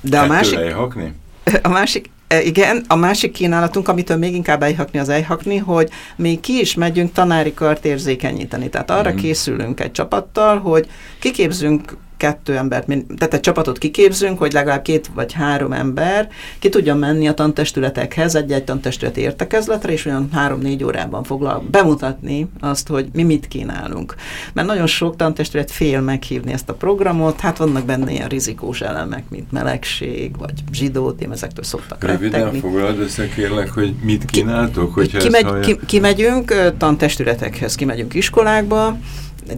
[0.00, 0.54] de a másik...
[0.58, 1.12] Lejhakni?
[1.62, 2.10] A másik,
[2.44, 7.12] igen, a másik kínálatunk, amitől még inkább ejhakni az ejhakni, hogy mi ki is megyünk
[7.12, 8.68] tanári kart érzékenyíteni.
[8.68, 9.16] Tehát arra mm.
[9.16, 10.88] készülünk egy csapattal, hogy
[11.18, 16.98] kiképzünk kettő embert, tehát egy csapatot kiképzünk, hogy legalább két vagy három ember ki tudjon
[16.98, 23.22] menni a tantestületekhez, egy-egy tantestületi értekezletre, és olyan három-négy órában foglal bemutatni azt, hogy mi
[23.22, 24.14] mit kínálunk.
[24.52, 29.24] Mert nagyon sok tantestület fél meghívni ezt a programot, hát vannak benne ilyen rizikós elemek,
[29.28, 32.60] mint melegség, vagy zsidó tém, ezektől szoktak Röviden rettegni.
[32.60, 35.02] foglald össze kérlek, hogy mit kínáltok?
[35.02, 38.98] Ki, kimegy, ki, kimegyünk tantestületekhez, kimegyünk iskolákba,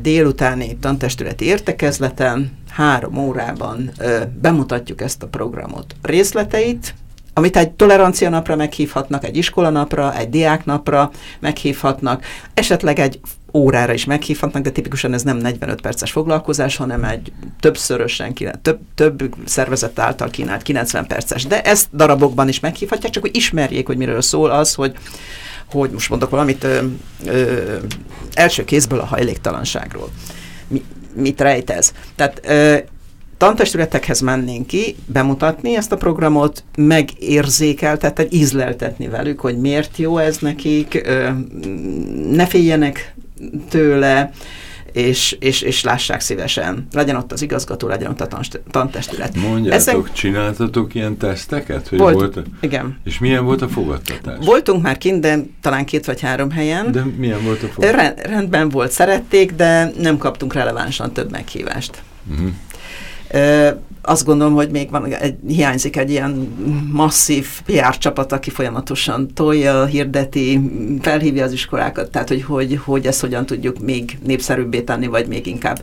[0.01, 5.95] délutáni tantestületi értekezleten három órában ö, bemutatjuk ezt a programot.
[6.03, 6.95] Részleteit,
[7.35, 12.25] amit egy tolerancia napra meghívhatnak, egy iskolanapra, egy diáknapra meghívhatnak,
[12.55, 13.21] esetleg egy
[13.53, 19.35] órára is meghívhatnak, de tipikusan ez nem 45 perces foglalkozás, hanem egy többszörösen, több, több
[19.45, 21.47] szervezet által kínált 90 perces.
[21.47, 24.95] De ezt darabokban is meghívhatják, csak hogy ismerjék, hogy miről szól az, hogy
[25.71, 26.81] hogy most mondok valamit ö,
[27.27, 27.77] ö,
[28.35, 30.09] első kézből a hajléktalanságról.
[30.69, 30.83] Mi,
[31.15, 31.93] mit rejt ez?
[32.17, 32.77] Tehát ö,
[33.37, 41.03] tantestületekhez mennénk ki, bemutatni ezt a programot, megérzékeltetni, ízleltetni velük, hogy miért jó ez nekik,
[41.05, 41.29] ö,
[42.31, 43.15] ne féljenek
[43.69, 44.31] tőle,
[44.93, 46.87] és, és, és lássák szívesen.
[46.93, 48.41] Legyen ott az igazgató, legyen ott a
[48.71, 49.37] tantestület.
[49.37, 50.05] Mondjátok, Ezen...
[50.13, 51.89] csináltatok ilyen teszteket?
[51.89, 52.99] Hogy volt, volt, igen.
[53.05, 54.45] És milyen volt a fogadtatás?
[54.45, 56.93] Voltunk már kint, de talán két vagy három helyen.
[56.93, 58.15] De milyen volt a fogadtatás?
[58.15, 62.03] Rend, rendben volt, szerették, de nem kaptunk relevánsan több meghívást.
[62.31, 62.51] Uh-huh
[64.03, 66.31] azt gondolom, hogy még van, egy, hiányzik egy ilyen
[66.93, 70.61] masszív PR csapat, aki folyamatosan tolja, hirdeti,
[71.01, 75.47] felhívja az iskolákat, tehát hogy, hogy, hogy ezt hogyan tudjuk még népszerűbbé tenni, vagy még
[75.47, 75.83] inkább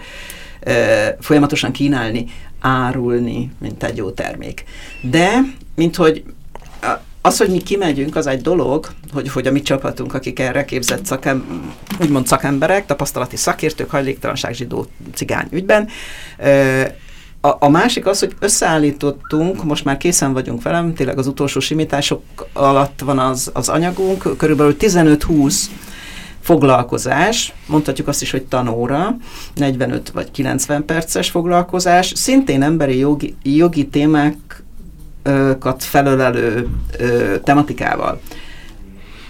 [1.19, 2.25] folyamatosan kínálni,
[2.61, 4.63] árulni, mint egy jó termék.
[5.01, 5.39] De,
[5.75, 6.23] mint hogy
[7.21, 11.05] az, hogy mi kimegyünk, az egy dolog, hogy, hogy a mi csapatunk, akik erre képzett
[11.05, 11.71] szakem,
[12.01, 15.87] úgymond szakemberek, tapasztalati szakértők, hajléktalanság zsidó cigány ügyben,
[17.41, 22.23] a, a másik az, hogy összeállítottunk, most már készen vagyunk velem, tényleg az utolsó simítások
[22.53, 25.55] alatt van az, az anyagunk, körülbelül 15-20
[26.41, 29.15] foglalkozás, mondhatjuk azt is, hogy tanóra,
[29.55, 36.67] 45 vagy 90 perces foglalkozás, szintén emberi jogi, jogi témákat felölelő
[36.97, 38.21] ö, tematikával.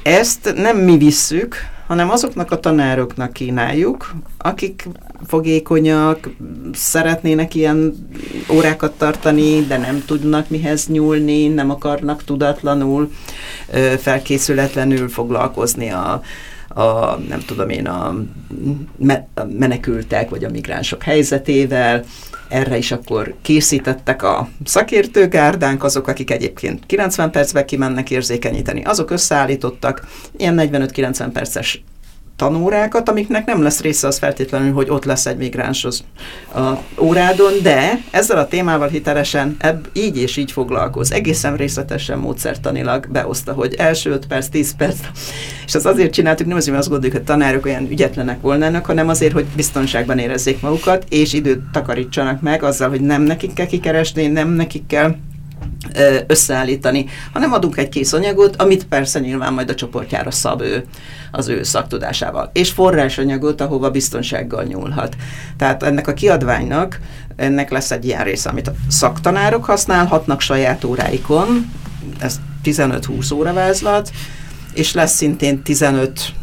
[0.03, 1.55] Ezt nem mi visszük,
[1.89, 4.87] hanem azoknak a tanároknak kínáljuk, akik
[5.27, 6.29] fogékonyak,
[6.73, 8.07] szeretnének ilyen
[8.51, 13.11] órákat tartani, de nem tudnak mihez nyúlni, nem akarnak tudatlanul,
[13.97, 16.21] felkészületlenül foglalkozni a,
[16.69, 18.15] a nem tudom én, a,
[18.97, 22.03] me, a menekültek vagy a migránsok helyzetével,
[22.49, 30.07] erre is akkor készítettek a szakértőgárdánk, azok, akik egyébként 90 percben kimennek érzékenyíteni, azok összeállítottak
[30.37, 31.83] ilyen 45-90 perces
[32.39, 36.03] tanórákat, amiknek nem lesz része az feltétlenül, hogy ott lesz egy migráns az
[36.55, 41.11] a órádon, de ezzel a témával hitelesen ebb, így és így foglalkoz.
[41.11, 44.97] Egészen részletesen módszertanilag beoszta, hogy első 5 perc, 10 perc.
[45.65, 49.09] És az azért csináltuk, nem azért, mert azt gondoljuk, hogy tanárok olyan ügyetlenek volnának, hanem
[49.09, 54.27] azért, hogy biztonságban érezzék magukat, és időt takarítsanak meg azzal, hogy nem nekik kell kikeresni,
[54.27, 55.15] nem nekik kell
[56.27, 60.85] összeállítani, hanem adunk egy kész anyagot, amit persze nyilván majd a csoportjára szab ő
[61.31, 62.49] az ő szaktudásával.
[62.53, 65.15] És forrásanyagot, ahova biztonsággal nyúlhat.
[65.57, 66.99] Tehát ennek a kiadványnak,
[67.35, 71.71] ennek lesz egy ilyen része, amit a szaktanárok használhatnak saját óráikon,
[72.19, 74.11] ez 15-20 óra vázlat,
[74.73, 76.33] és lesz szintén 15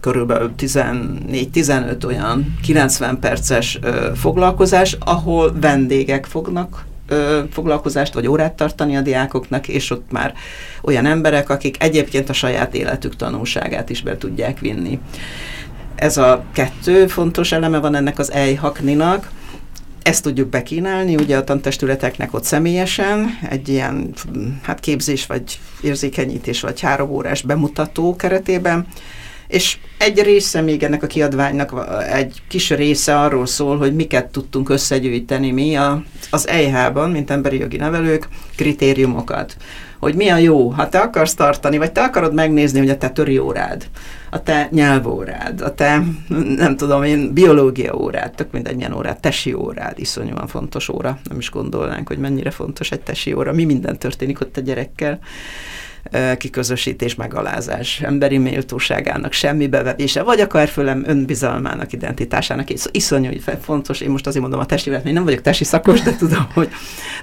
[0.00, 8.96] körülbelül 14-15 olyan 90 perces ö, foglalkozás, ahol vendégek fognak ö, foglalkozást vagy órát tartani
[8.96, 10.34] a diákoknak, és ott már
[10.82, 14.98] olyan emberek, akik egyébként a saját életük tanulságát is be tudják vinni.
[15.94, 19.30] Ez a kettő fontos eleme van ennek az EIHAKNI-nak,
[20.06, 24.12] ezt tudjuk bekínálni, ugye a tantestületeknek ott személyesen, egy ilyen
[24.62, 28.86] hát képzés, vagy érzékenyítés, vagy három órás bemutató keretében,
[29.48, 31.72] és egy része még ennek a kiadványnak,
[32.12, 37.58] egy kis része arról szól, hogy miket tudtunk összegyűjteni mi a, az EIH-ban, mint emberi
[37.58, 39.56] jogi nevelők, kritériumokat.
[39.98, 43.10] Hogy mi a jó, ha te akarsz tartani, vagy te akarod megnézni, hogy a te
[43.10, 43.88] töri órád,
[44.30, 46.02] a te nyelvórád, a te,
[46.56, 51.38] nem tudom én, biológia órád, tök mindegy milyen órád, tesi órád, iszonyúan fontos óra, nem
[51.38, 55.18] is gondolnánk, hogy mennyire fontos egy tesi óra, mi minden történik ott a gyerekkel
[56.38, 63.30] kiközösítés, megalázás, emberi méltóságának semmi bevevése, vagy akár főlem önbizalmának, identitásának, és iszonyú
[63.60, 66.68] fontos, én most azért mondom a testi, mert nem vagyok testi szakos, de tudom, hogy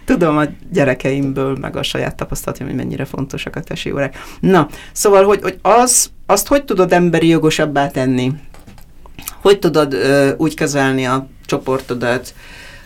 [0.06, 4.18] tudom a gyerekeimből, meg a saját tapasztalatom, hogy mennyire fontosak a testi órák.
[4.40, 8.32] Na, szóval, hogy, hogy az, azt hogy tudod emberi jogosabbá tenni?
[9.42, 12.34] Hogy tudod ö, úgy kezelni a csoportodat,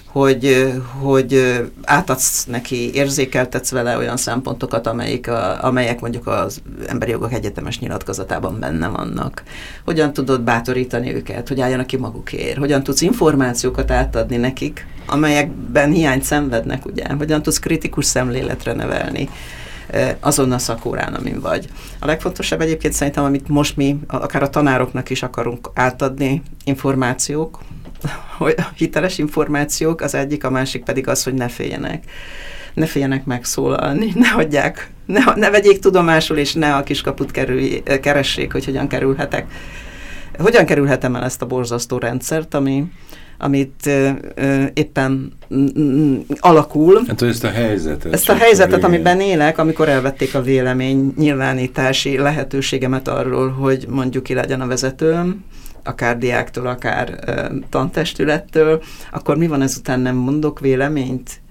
[0.07, 7.33] hogy, hogy átadsz neki, érzékeltetsz vele olyan szempontokat, amelyik a, amelyek mondjuk az emberi jogok
[7.33, 9.43] egyetemes nyilatkozatában benne vannak.
[9.85, 16.23] Hogyan tudod bátorítani őket, hogy álljanak ki magukért, hogyan tudsz információkat átadni nekik, amelyekben hiányt
[16.23, 19.29] szenvednek, ugye, hogyan tudsz kritikus szemléletre nevelni
[20.19, 21.67] azon a szakórán, amin vagy.
[21.99, 27.59] A legfontosabb egyébként szerintem, amit most mi, akár a tanároknak is akarunk átadni, információk,
[28.75, 32.03] hiteles információk, az egyik, a másik pedig az, hogy ne féljenek.
[32.73, 38.51] Ne féljenek megszólalni, ne hagyják, ne, ne vegyék tudomásul, és ne a kiskaput kerülj, keressék,
[38.51, 39.45] hogy hogyan kerülhetek.
[40.37, 42.85] Hogyan kerülhetem el ezt a borzasztó rendszert, ami,
[43.37, 45.31] amit ö, ö, éppen
[46.39, 47.03] alakul.
[47.07, 48.13] Hát ezt a helyzetet.
[48.13, 54.23] Ezt a helyzetet, a amiben élek, amikor elvették a vélemény nyilvánítási lehetőségemet arról, hogy mondjuk
[54.23, 55.43] ki legyen a vezetőm,
[55.87, 57.19] akár diáktól, akár
[57.69, 61.41] tantestülettől, akkor mi van ezután nem mondok véleményt?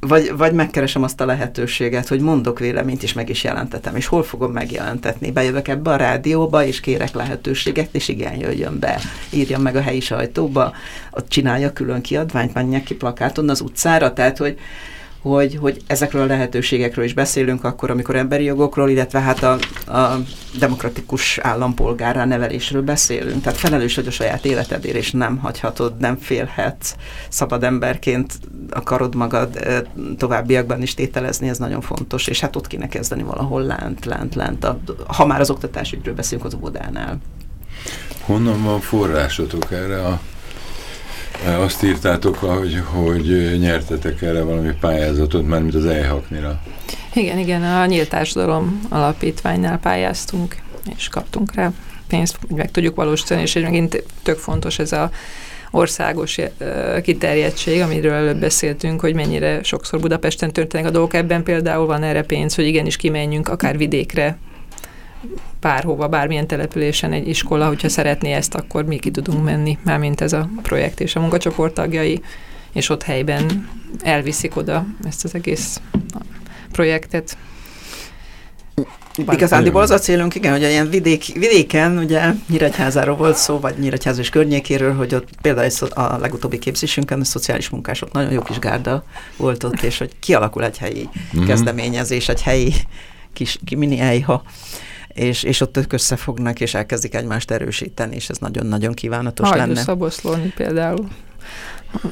[0.00, 3.96] Vagy, vagy megkeresem azt a lehetőséget, hogy mondok véleményt, és meg is jelentetem.
[3.96, 5.30] És hol fogom megjelentetni?
[5.30, 9.00] Bejövök ebbe a rádióba, és kérek lehetőséget, és igen, jöjjön be.
[9.30, 10.72] Írjam meg a helyi sajtóba,
[11.10, 14.12] ott csinálja külön kiadványt, menjek ki plakáton az utcára.
[14.12, 14.58] Tehát, hogy,
[15.22, 19.58] hogy, hogy ezekről a lehetőségekről is beszélünk akkor, amikor emberi jogokról, illetve hát a,
[19.92, 20.18] a
[20.58, 23.42] demokratikus állampolgára nevelésről beszélünk.
[23.42, 26.94] Tehát felelős vagy a saját életedért, és nem hagyhatod, nem félhetsz
[27.28, 28.32] szabad emberként
[28.70, 29.58] akarod magad
[30.18, 34.64] továbbiakban is tételezni, ez nagyon fontos, és hát ott kéne kezdeni valahol lent, lent, lent,
[34.64, 37.18] a, ha már az oktatásügyről beszélünk az óvodánál.
[38.20, 40.20] Honnan van forrásotok erre a
[41.44, 46.60] azt írtátok, hogy, hogy nyertetek erre valami pályázatot, mint az EHAKNI-ra.
[47.14, 50.56] Igen, igen, a Nyílt Társadalom Alapítványnál pályáztunk,
[50.96, 51.72] és kaptunk rá
[52.08, 55.10] pénzt, hogy meg tudjuk valósítani, és megint tök fontos ez a
[55.70, 56.38] országos
[57.02, 61.14] kiterjedtség, amiről előbb beszéltünk, hogy mennyire sokszor Budapesten történnek a dolgok.
[61.14, 64.38] Ebben például van erre pénz, hogy igenis kimenjünk akár vidékre,
[65.60, 70.32] bárhova, bármilyen településen egy iskola, hogyha szeretné ezt, akkor mi ki tudunk menni, mármint ez
[70.32, 72.22] a projekt és a munkacsoport tagjai,
[72.72, 73.68] és ott helyben
[74.02, 75.80] elviszik oda ezt az egész
[76.72, 77.36] projektet.
[79.16, 84.18] Igazándiból az a célunk, igen, hogy ilyen vidék, vidéken, ugye Nyíregyházáról volt szó, vagy Nyíregyház
[84.18, 89.04] és környékéről, hogy ott például a legutóbbi képzésünkön a szociális munkások nagyon jó kis gárda
[89.36, 91.46] volt ott, és hogy kialakul egy helyi mm-hmm.
[91.46, 92.74] kezdeményezés, egy helyi
[93.32, 94.42] kis mini ejha,
[95.16, 99.80] és, és ott ők összefognak, és elkezdik egymást erősíteni, és ez nagyon-nagyon kívánatos Hajdú lenne.
[99.80, 101.08] Szaboszlóni például,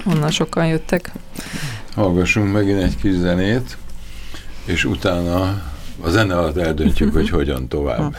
[0.04, 1.12] onnan sokan jöttek.
[1.94, 3.76] Hallgassunk megint egy kis zenét,
[4.64, 5.62] és utána
[6.00, 8.16] a zene alatt eldöntjük, hogy hogyan tovább.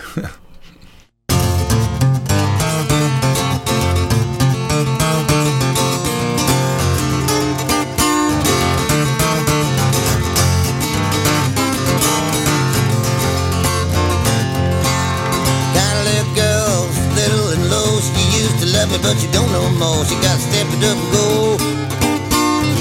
[19.04, 20.06] Alone no more.
[20.06, 21.58] She got to step it up and go.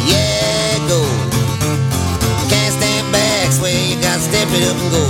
[0.07, 1.01] Yeah, go.
[2.51, 3.91] Can't stand back, sway.
[3.91, 5.05] You got to step it up and go.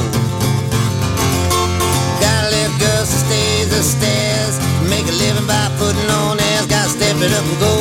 [2.20, 4.58] Got a little girl, she stays upstairs.
[4.88, 6.66] Make a living by putting on airs.
[6.66, 7.74] Got to step it up and go.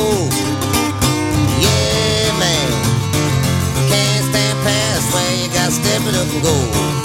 [1.64, 2.68] Yeah, man.
[3.88, 5.44] Can't stand past sway.
[5.44, 7.03] You got to step it up and go.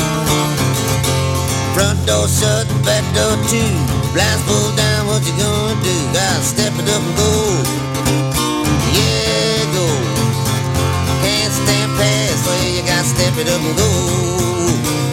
[1.79, 3.71] Front door shut, back door too.
[4.11, 5.95] Blinds pulled down, what you gonna do?
[6.11, 7.31] Gotta step it up and go.
[8.91, 9.87] Yeah, go.
[11.23, 15.08] Can't stand past, so oh you gotta step it up and go.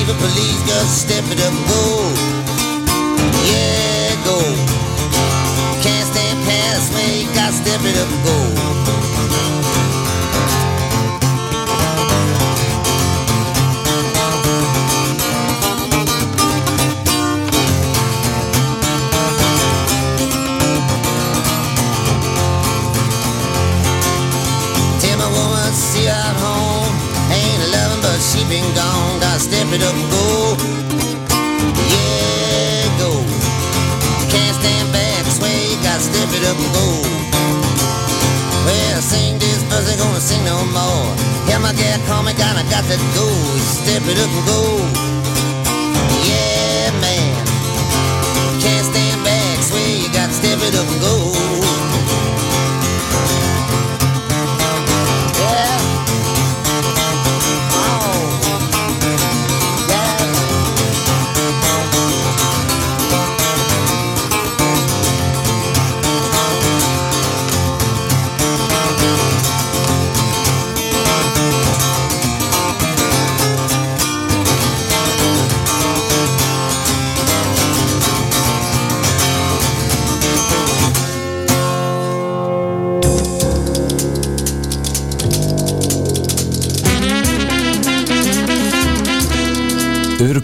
[0.00, 1.87] even police gonna step it up and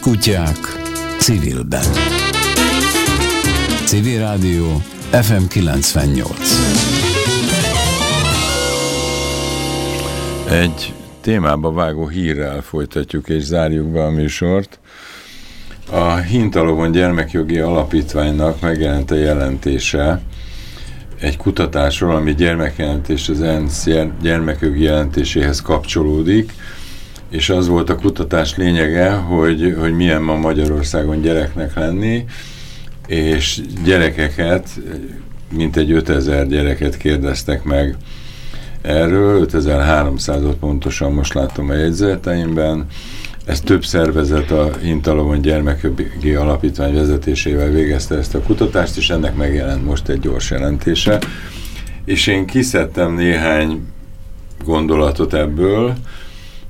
[0.06, 0.58] Őrkutyák
[1.18, 1.84] civilben.
[3.84, 6.38] Civil Rádió FM 98.
[10.50, 14.78] Egy témába vágó hírrel folytatjuk és zárjuk be a műsort.
[15.90, 20.20] A Hintalovon Gyermekjogi Alapítványnak megjelent a jelentése
[21.20, 26.52] egy kutatásról, ami gyermekjelentés az ENSZ gyer- gyermekjogi jelentéséhez kapcsolódik,
[27.30, 32.24] és az volt a kutatás lényege, hogy, hogy milyen ma Magyarországon gyereknek lenni,
[33.06, 34.68] és gyerekeket,
[35.52, 37.96] mintegy 5000 gyereket kérdeztek meg
[38.82, 42.86] erről, 5300-ot pontosan most látom a jegyzeteimben.
[43.44, 49.84] Ez több szervezet a Hintalovon Gyermekjogi Alapítvány vezetésével végezte ezt a kutatást, és ennek megjelent
[49.84, 51.18] most egy gyors jelentése.
[52.04, 53.86] És én kiszedtem néhány
[54.64, 55.94] gondolatot ebből,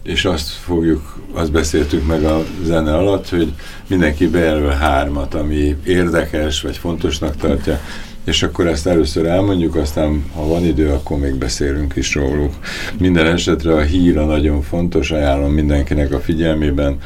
[0.05, 3.53] és azt fogjuk, azt beszéltük meg a zene alatt, hogy
[3.87, 7.81] mindenki bejelöl hármat, ami érdekes, vagy fontosnak tartja,
[8.25, 12.55] és akkor ezt először elmondjuk, aztán ha van idő, akkor még beszélünk is róluk.
[12.99, 16.99] Minden esetre a híra nagyon fontos, ajánlom mindenkinek a figyelmében,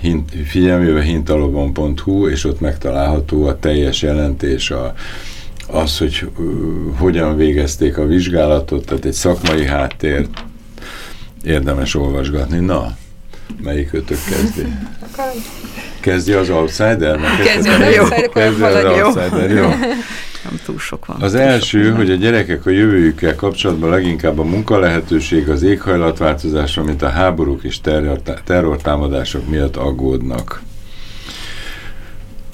[0.00, 4.94] hint, figyelmébe hintalobon.hu, és ott megtalálható a teljes jelentés, a,
[5.68, 6.44] az, hogy uh,
[6.96, 10.26] hogyan végezték a vizsgálatot, tehát egy szakmai háttér,
[11.44, 12.58] érdemes olvasgatni.
[12.58, 12.96] Na,
[13.62, 14.66] melyik ötök kezdi?
[16.00, 17.20] Kezdje az outsider?
[17.44, 19.68] Kezdje az outsider, kezdje az outsider, jó.
[20.44, 21.16] Nem túl sok van.
[21.20, 21.96] Az első, van.
[21.96, 27.80] hogy a gyerekek a jövőjükkel kapcsolatban leginkább a munkalehetőség, az éghajlatváltozás, mint a háborúk és
[27.80, 30.62] terror- terrortámadások miatt aggódnak.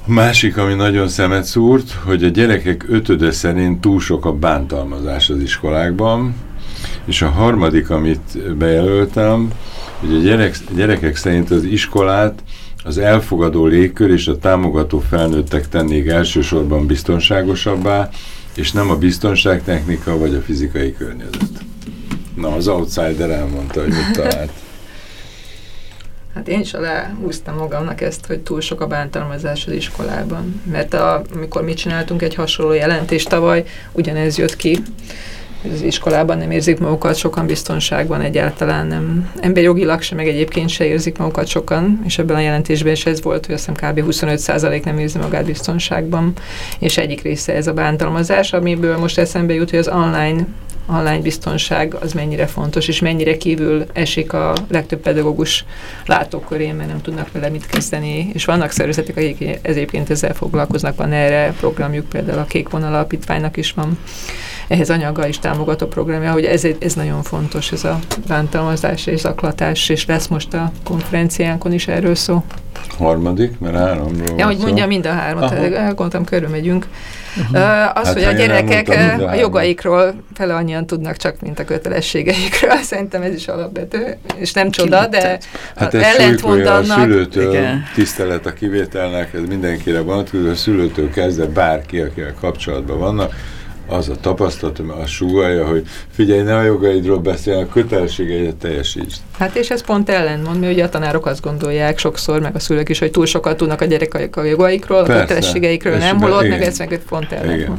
[0.07, 5.31] A másik, ami nagyon szemet szúrt, hogy a gyerekek ötöde szerint túl sok a bántalmazás
[5.31, 6.35] az iskolákban,
[7.09, 9.51] és a harmadik, amit bejelöltem,
[10.01, 12.43] hogy a gyerek, gyerekek szerint az iskolát
[12.85, 18.09] az elfogadó légkör és a támogató felnőttek tennék elsősorban biztonságosabbá,
[18.55, 21.65] és nem a biztonságtechnika vagy a fizikai környezet.
[22.35, 24.51] Na, az outsider elmondta, hogy mit talált.
[26.35, 30.63] Hát én is aláhúztam magamnak ezt, hogy túl sok a bántalmazás az iskolában.
[30.71, 34.79] Mert a, amikor mi csináltunk egy hasonló jelentést tavaly, ugyanez jött ki,
[35.65, 39.33] az iskolában nem érzik magukat sokan biztonságban, egyáltalán nem.
[39.41, 43.47] Emberjogilag sem, meg egyébként se érzik magukat sokan, és ebben a jelentésben is ez volt,
[43.47, 44.05] hogy azt kb.
[44.11, 46.33] 25% nem érzi magát biztonságban,
[46.79, 50.47] és egyik része ez a bántalmazás, amiből most eszembe jut, hogy az online
[50.89, 55.65] online biztonság az mennyire fontos, és mennyire kívül esik a legtöbb pedagógus
[56.07, 58.31] látókörén, mert nem tudnak vele mit kezdeni.
[58.33, 63.57] És vannak szervezetek, akik egyébként ezzel foglalkoznak, van erre programjuk, például a Kék Vonal Alapítványnak
[63.57, 63.99] is van
[64.69, 69.89] ehhez anyaga is támogató programja, hogy ez, ez nagyon fontos, ez a bántalmazás és zaklatás,
[69.89, 72.45] és lesz most a konferenciánkon is erről szó.
[72.99, 76.87] Harmadik, mert háromról Ja, hogy mondja mind a hármat, gondoltam, körülmegyünk.
[77.39, 77.99] Uh-huh.
[77.99, 78.89] Az, Hát, hogy a gyerekek
[79.21, 82.77] a jogaikról fele annyian tudnak csak, mint a kötelességeikről.
[82.91, 85.39] Szerintem ez is alapvető, és nem csoda, de
[85.77, 87.85] Hát ez ellentmond a szülőtől, Igen.
[87.95, 93.35] tisztelet a kivételnek, ez mindenkire vonatkozó, a szülőtől kezdve bárki, akivel kapcsolatban vannak,
[93.89, 99.17] az a tapasztalatom, az súgalja, hogy figyelj, ne a jogaidról beszélj, a kötelességeidet teljesítsd.
[99.39, 102.89] Hát és ez pont ellentmond, mi ugye a tanárok azt gondolják sokszor, meg a szülők
[102.89, 105.21] is, hogy túl sokat tudnak a gyerekek a jogaikról, a Persze.
[105.21, 107.79] kötelességeikről És nem, holott meg ez meg pont ellentmond.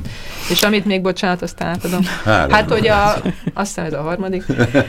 [0.50, 2.02] És amit még, bocsánat, aztán átadom.
[2.24, 2.52] Három.
[2.52, 3.14] Hát, hogy a,
[3.54, 4.44] azt hiszem ez a harmadik,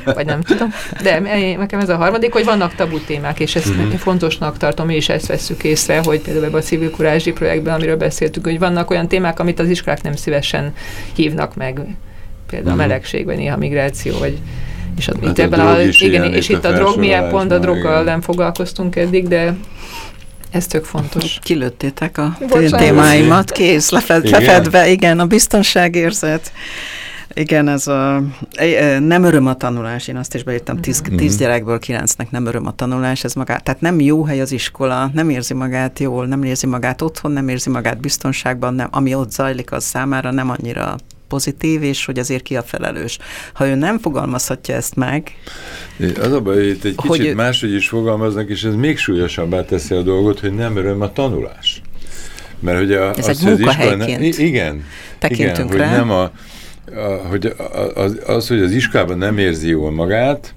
[0.04, 1.18] vagy nem tudom, de
[1.58, 3.94] nekem ez a harmadik, hogy vannak tabu témák, és ezt Mhm.
[3.94, 7.96] fontosnak tartom, mi is ezt vesszük észre, hogy például ebben a civil kurázsi projektben, amiről
[7.96, 10.72] beszéltünk, hogy vannak olyan témák, amit az iskolák nem szívesen
[11.14, 11.80] hívnak meg,
[12.50, 12.80] például a Mhm.
[12.86, 14.38] melegség, vagy néha migráció, vagy
[14.96, 17.52] és az, Hát itt a ebben a, is igen, és itt a drog, milyen pont
[17.52, 19.56] a droggal nem foglalkoztunk eddig, de
[20.50, 21.38] ez tök fontos.
[21.42, 22.80] Kilőttétek a Bocsánat.
[22.80, 24.40] témáimat, kész, lefed, Igen?
[24.42, 26.52] lefedve, igen, a biztonságérzet.
[27.34, 28.22] Igen, ez a,
[28.52, 31.16] e, nem öröm a tanulás, én azt is beírtam, tíz, Mhm.
[31.16, 35.10] tíz gyerekből kilencnek nem öröm a tanulás, ez magát, tehát nem jó hely az iskola,
[35.14, 39.30] nem érzi magát jól, nem érzi magát otthon, nem érzi magát biztonságban, nem, ami ott
[39.32, 40.96] zajlik, az számára nem annyira
[41.28, 43.18] pozitív, és hogy azért ki a felelős.
[43.52, 45.32] Ha ő nem fogalmazhatja ezt meg,
[46.20, 48.98] Az a baj, hogy itt egy Hogy kicsit ő- máshogy is fogalmaznak, és ez még
[48.98, 51.82] súlyosabbá teszi a dolgot, hogy nem öröm a tanulás.
[52.60, 54.84] Mert hogy a, Ez az, egy iskola munkahelyként ne, i- igen,
[55.18, 55.88] tekintünk igen, rá.
[55.88, 56.30] hogy nem a,
[57.28, 57.54] hogy
[57.94, 60.54] az, az, hogy az iskolában nem érzi jól magát,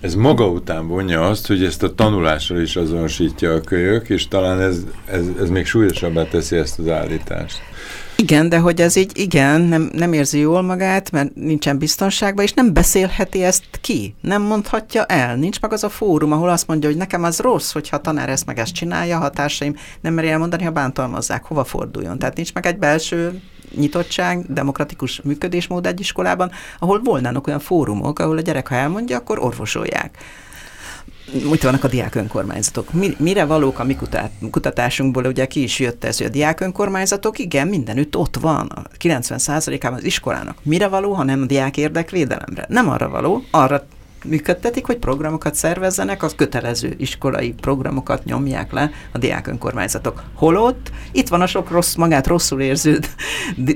[0.00, 4.60] ez maga után vonja azt, hogy ezt a tanulással is azonosítja a kölyök, és talán
[4.60, 7.60] ez, ez, ez még súlyosabbá teszi ezt az állítást.
[8.22, 12.52] Igen, de hogy ez így, igen, nem, nem érzi jól magát, mert nincsen biztonságban, és
[12.52, 15.36] nem beszélheti ezt ki, nem mondhatja el.
[15.36, 18.28] Nincs meg az a fórum, ahol azt mondja, hogy nekem az rossz, hogyha a tanár
[18.28, 22.18] ezt meg ezt csinálja, ha a társaim nem meri elmondani, ha bántalmazzák, hova forduljon.
[22.18, 23.40] Tehát nincs meg egy belső
[23.74, 29.38] nyitottság, demokratikus működésmód egy iskolában, ahol volnának olyan fórumok, ahol a gyerek, ha elmondja, akkor
[29.38, 30.18] orvosolják.
[31.50, 32.92] Úgy vannak a diák önkormányzatok.
[32.92, 36.60] Mi, mire valók a mi kutat, kutatásunkból, ugye ki is jött ez, hogy a diák
[36.60, 40.58] önkormányzatok, igen, mindenütt ott van, a 90%-ában az iskolának.
[40.62, 42.64] Mire való, ha nem a diák érdekvédelemre?
[42.68, 43.86] Nem arra való, arra
[44.24, 50.22] működtetik, hogy programokat szervezzenek, az kötelező iskolai programokat nyomják le a diák önkormányzatok.
[50.34, 52.98] Holott itt van a sok rossz, magát rosszul érző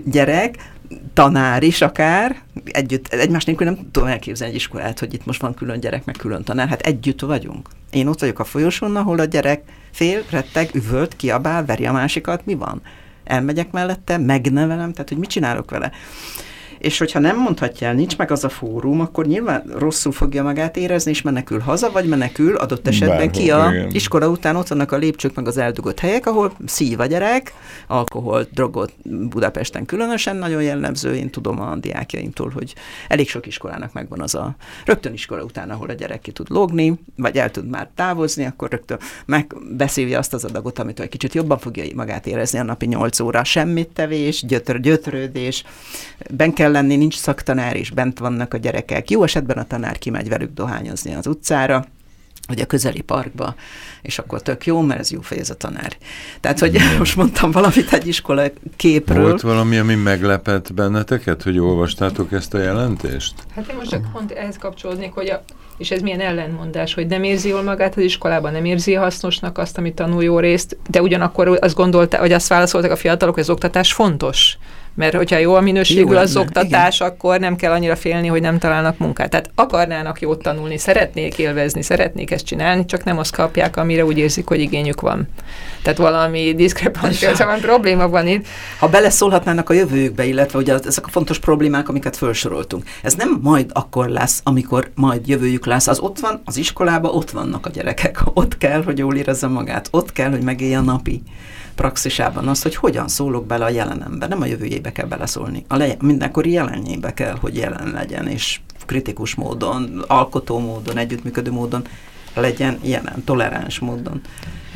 [0.05, 0.75] gyerek,
[1.15, 5.55] tanár is akár, együtt, egymás nélkül nem tudom elképzelni egy iskolát, hogy itt most van
[5.55, 7.69] külön gyerek, meg külön tanár, hát együtt vagyunk.
[7.91, 12.47] Én ott vagyok a folyosón, ahol a gyerek fél, retteg, üvölt, kiabál, veri a másikat,
[12.47, 12.83] mi van?
[13.25, 15.93] Elmegyek mellette, megnevelem, tehát hogy mit csinálok vele?
[16.87, 20.77] És hogyha nem mondhatja el, nincs meg az a fórum, akkor nyilván rosszul fogja magát
[20.77, 23.91] érezni, és menekül haza, vagy menekül adott esetben Bárhol, ki a igen.
[23.91, 27.53] iskola után ott vannak a lépcsők, meg az eldugott helyek, ahol szív a gyerek,
[27.87, 32.75] alkohol, drogot Budapesten különösen nagyon jellemző, én tudom a diákjaimtól, hogy
[33.09, 36.95] elég sok iskolának megvan az a rögtön iskola után, ahol a gyerek ki tud lógni,
[37.17, 41.59] vagy el tud már távozni, akkor rögtön megbeszélje azt az adagot, amit egy kicsit jobban
[41.59, 43.45] fogja magát érezni a napi 8 óra.
[43.45, 45.65] Semmit tevés, gyötr, gyötrődés,
[46.31, 49.11] ben kell lenni, nincs szaktanár, és bent vannak a gyerekek.
[49.11, 51.85] Jó esetben a tanár kimegy velük dohányozni az utcára,
[52.47, 53.55] vagy a közeli parkba,
[54.03, 55.97] és akkor tök jó, mert ez jó fejez a tanár.
[56.41, 58.43] Tehát, hogy most mondtam valamit egy iskola
[58.77, 59.23] képről.
[59.23, 63.35] Volt valami, ami meglepett benneteket, hogy olvastátok ezt a jelentést?
[63.55, 65.45] Hát én most csak pont ehhez kapcsolódnék, hogy a,
[65.79, 69.79] és ez milyen ellentmondás, hogy nem érzi jól magát az iskolában, nem érzi hasznosnak azt,
[69.79, 73.51] amit tanul jó részt, de ugyanakkor azt gondolta, hogy azt válaszoltak a fiatalok, hogy az
[73.51, 74.59] oktatás fontos.
[74.97, 78.41] Mert hogyha jó a minőségű Jó az lenne, oktatás, akkor nem kell annyira félni, hogy
[78.41, 79.31] nem találnak munkát.
[79.31, 84.19] Tehát akarnának jót tanulni, szeretnék élvezni, szeretnék ezt csinálni, csak nem azt kapják, amire úgy
[84.19, 85.29] érzik, hogy igényük van.
[85.83, 88.47] Tehát valami diszkrepancia, valami probléma van itt.
[88.79, 92.85] Ha beleszólhatnának a jövőjükbe, illetve ugye az- ezek a fontos problémák, amiket felsoroltunk.
[93.03, 97.31] Ez nem majd akkor lesz, amikor majd jövőjük class, az ott van, az iskolában ott
[97.31, 101.23] vannak a gyerekek, ott kell, hogy jól érezze magát, ott kell, hogy megélje a napi
[101.77, 105.97] praxisában azt, hogy hogyan szólok bele a jelenembe, nem a jövőjébe kell beleszólni, a le-
[106.01, 111.85] mindenkori jelenjébe kell, hogy jelen legyen, és kritikus módon, alkotó módon, együttműködő módon
[112.41, 114.21] legyen jelen, toleráns módon.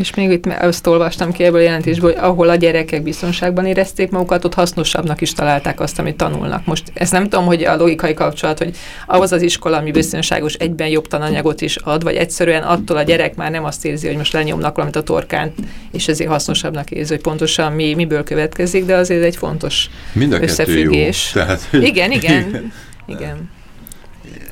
[0.01, 4.11] És még itt azt olvastam ki ebből a jelentésből, hogy ahol a gyerekek biztonságban érezték
[4.11, 6.65] magukat, ott hasznosabbnak is találták azt, amit tanulnak.
[6.67, 10.89] Most ezt nem tudom, hogy a logikai kapcsolat, hogy ahhoz az iskola, ami biztonságos, egyben
[10.89, 14.33] jobb tananyagot is ad, vagy egyszerűen attól a gyerek már nem azt érzi, hogy most
[14.33, 15.53] lenyomnak valamit a torkán,
[15.93, 20.39] és ezért hasznosabbnak érzi, hogy pontosan mi, miből következik, de azért egy fontos Mind a
[20.39, 20.53] kettő jó.
[20.53, 21.31] összefüggés.
[21.33, 22.73] Tehát, Igen, igen,
[23.07, 23.51] igen.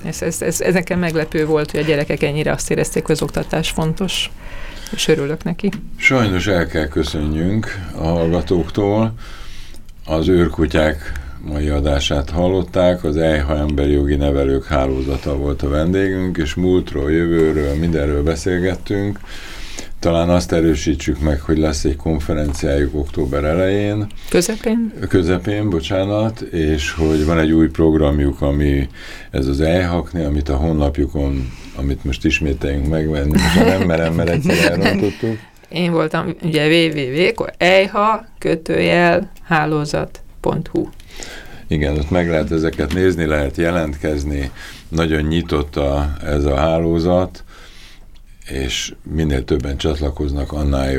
[0.04, 3.22] Ez, ez, ez, ez nekem meglepő volt, hogy a gyerekek ennyire azt érezték, hogy az
[3.22, 4.30] oktatás fontos,
[4.92, 5.70] és örülök neki.
[5.96, 9.12] Sajnos el kell köszönjünk a hallgatóktól.
[10.04, 16.54] Az őrkutyák mai adását hallották, az EIHA Emberi Jogi Nevelők Hálózata volt a vendégünk, és
[16.54, 19.18] múltról, jövőről, mindenről beszélgettünk.
[20.00, 24.92] Talán azt erősítsük meg, hogy lesz egy konferenciájuk október elején, Közepén?
[25.08, 28.88] közepén, bocsánat, és hogy van egy új programjuk, ami
[29.30, 34.70] ez az EIHAKNI, amit a honlapjukon, amit most ismételjünk megvenni, most nem merem, mert egyszer
[34.72, 35.38] elrontottuk.
[35.68, 40.88] Én voltam ugye www, ejha, kötőjel, hálózat.hu.
[41.66, 44.50] Igen, ott meg lehet ezeket nézni, lehet jelentkezni,
[44.88, 47.44] nagyon nyitott a, ez a hálózat,
[48.50, 50.96] és minél többen csatlakoznak, annál jobb.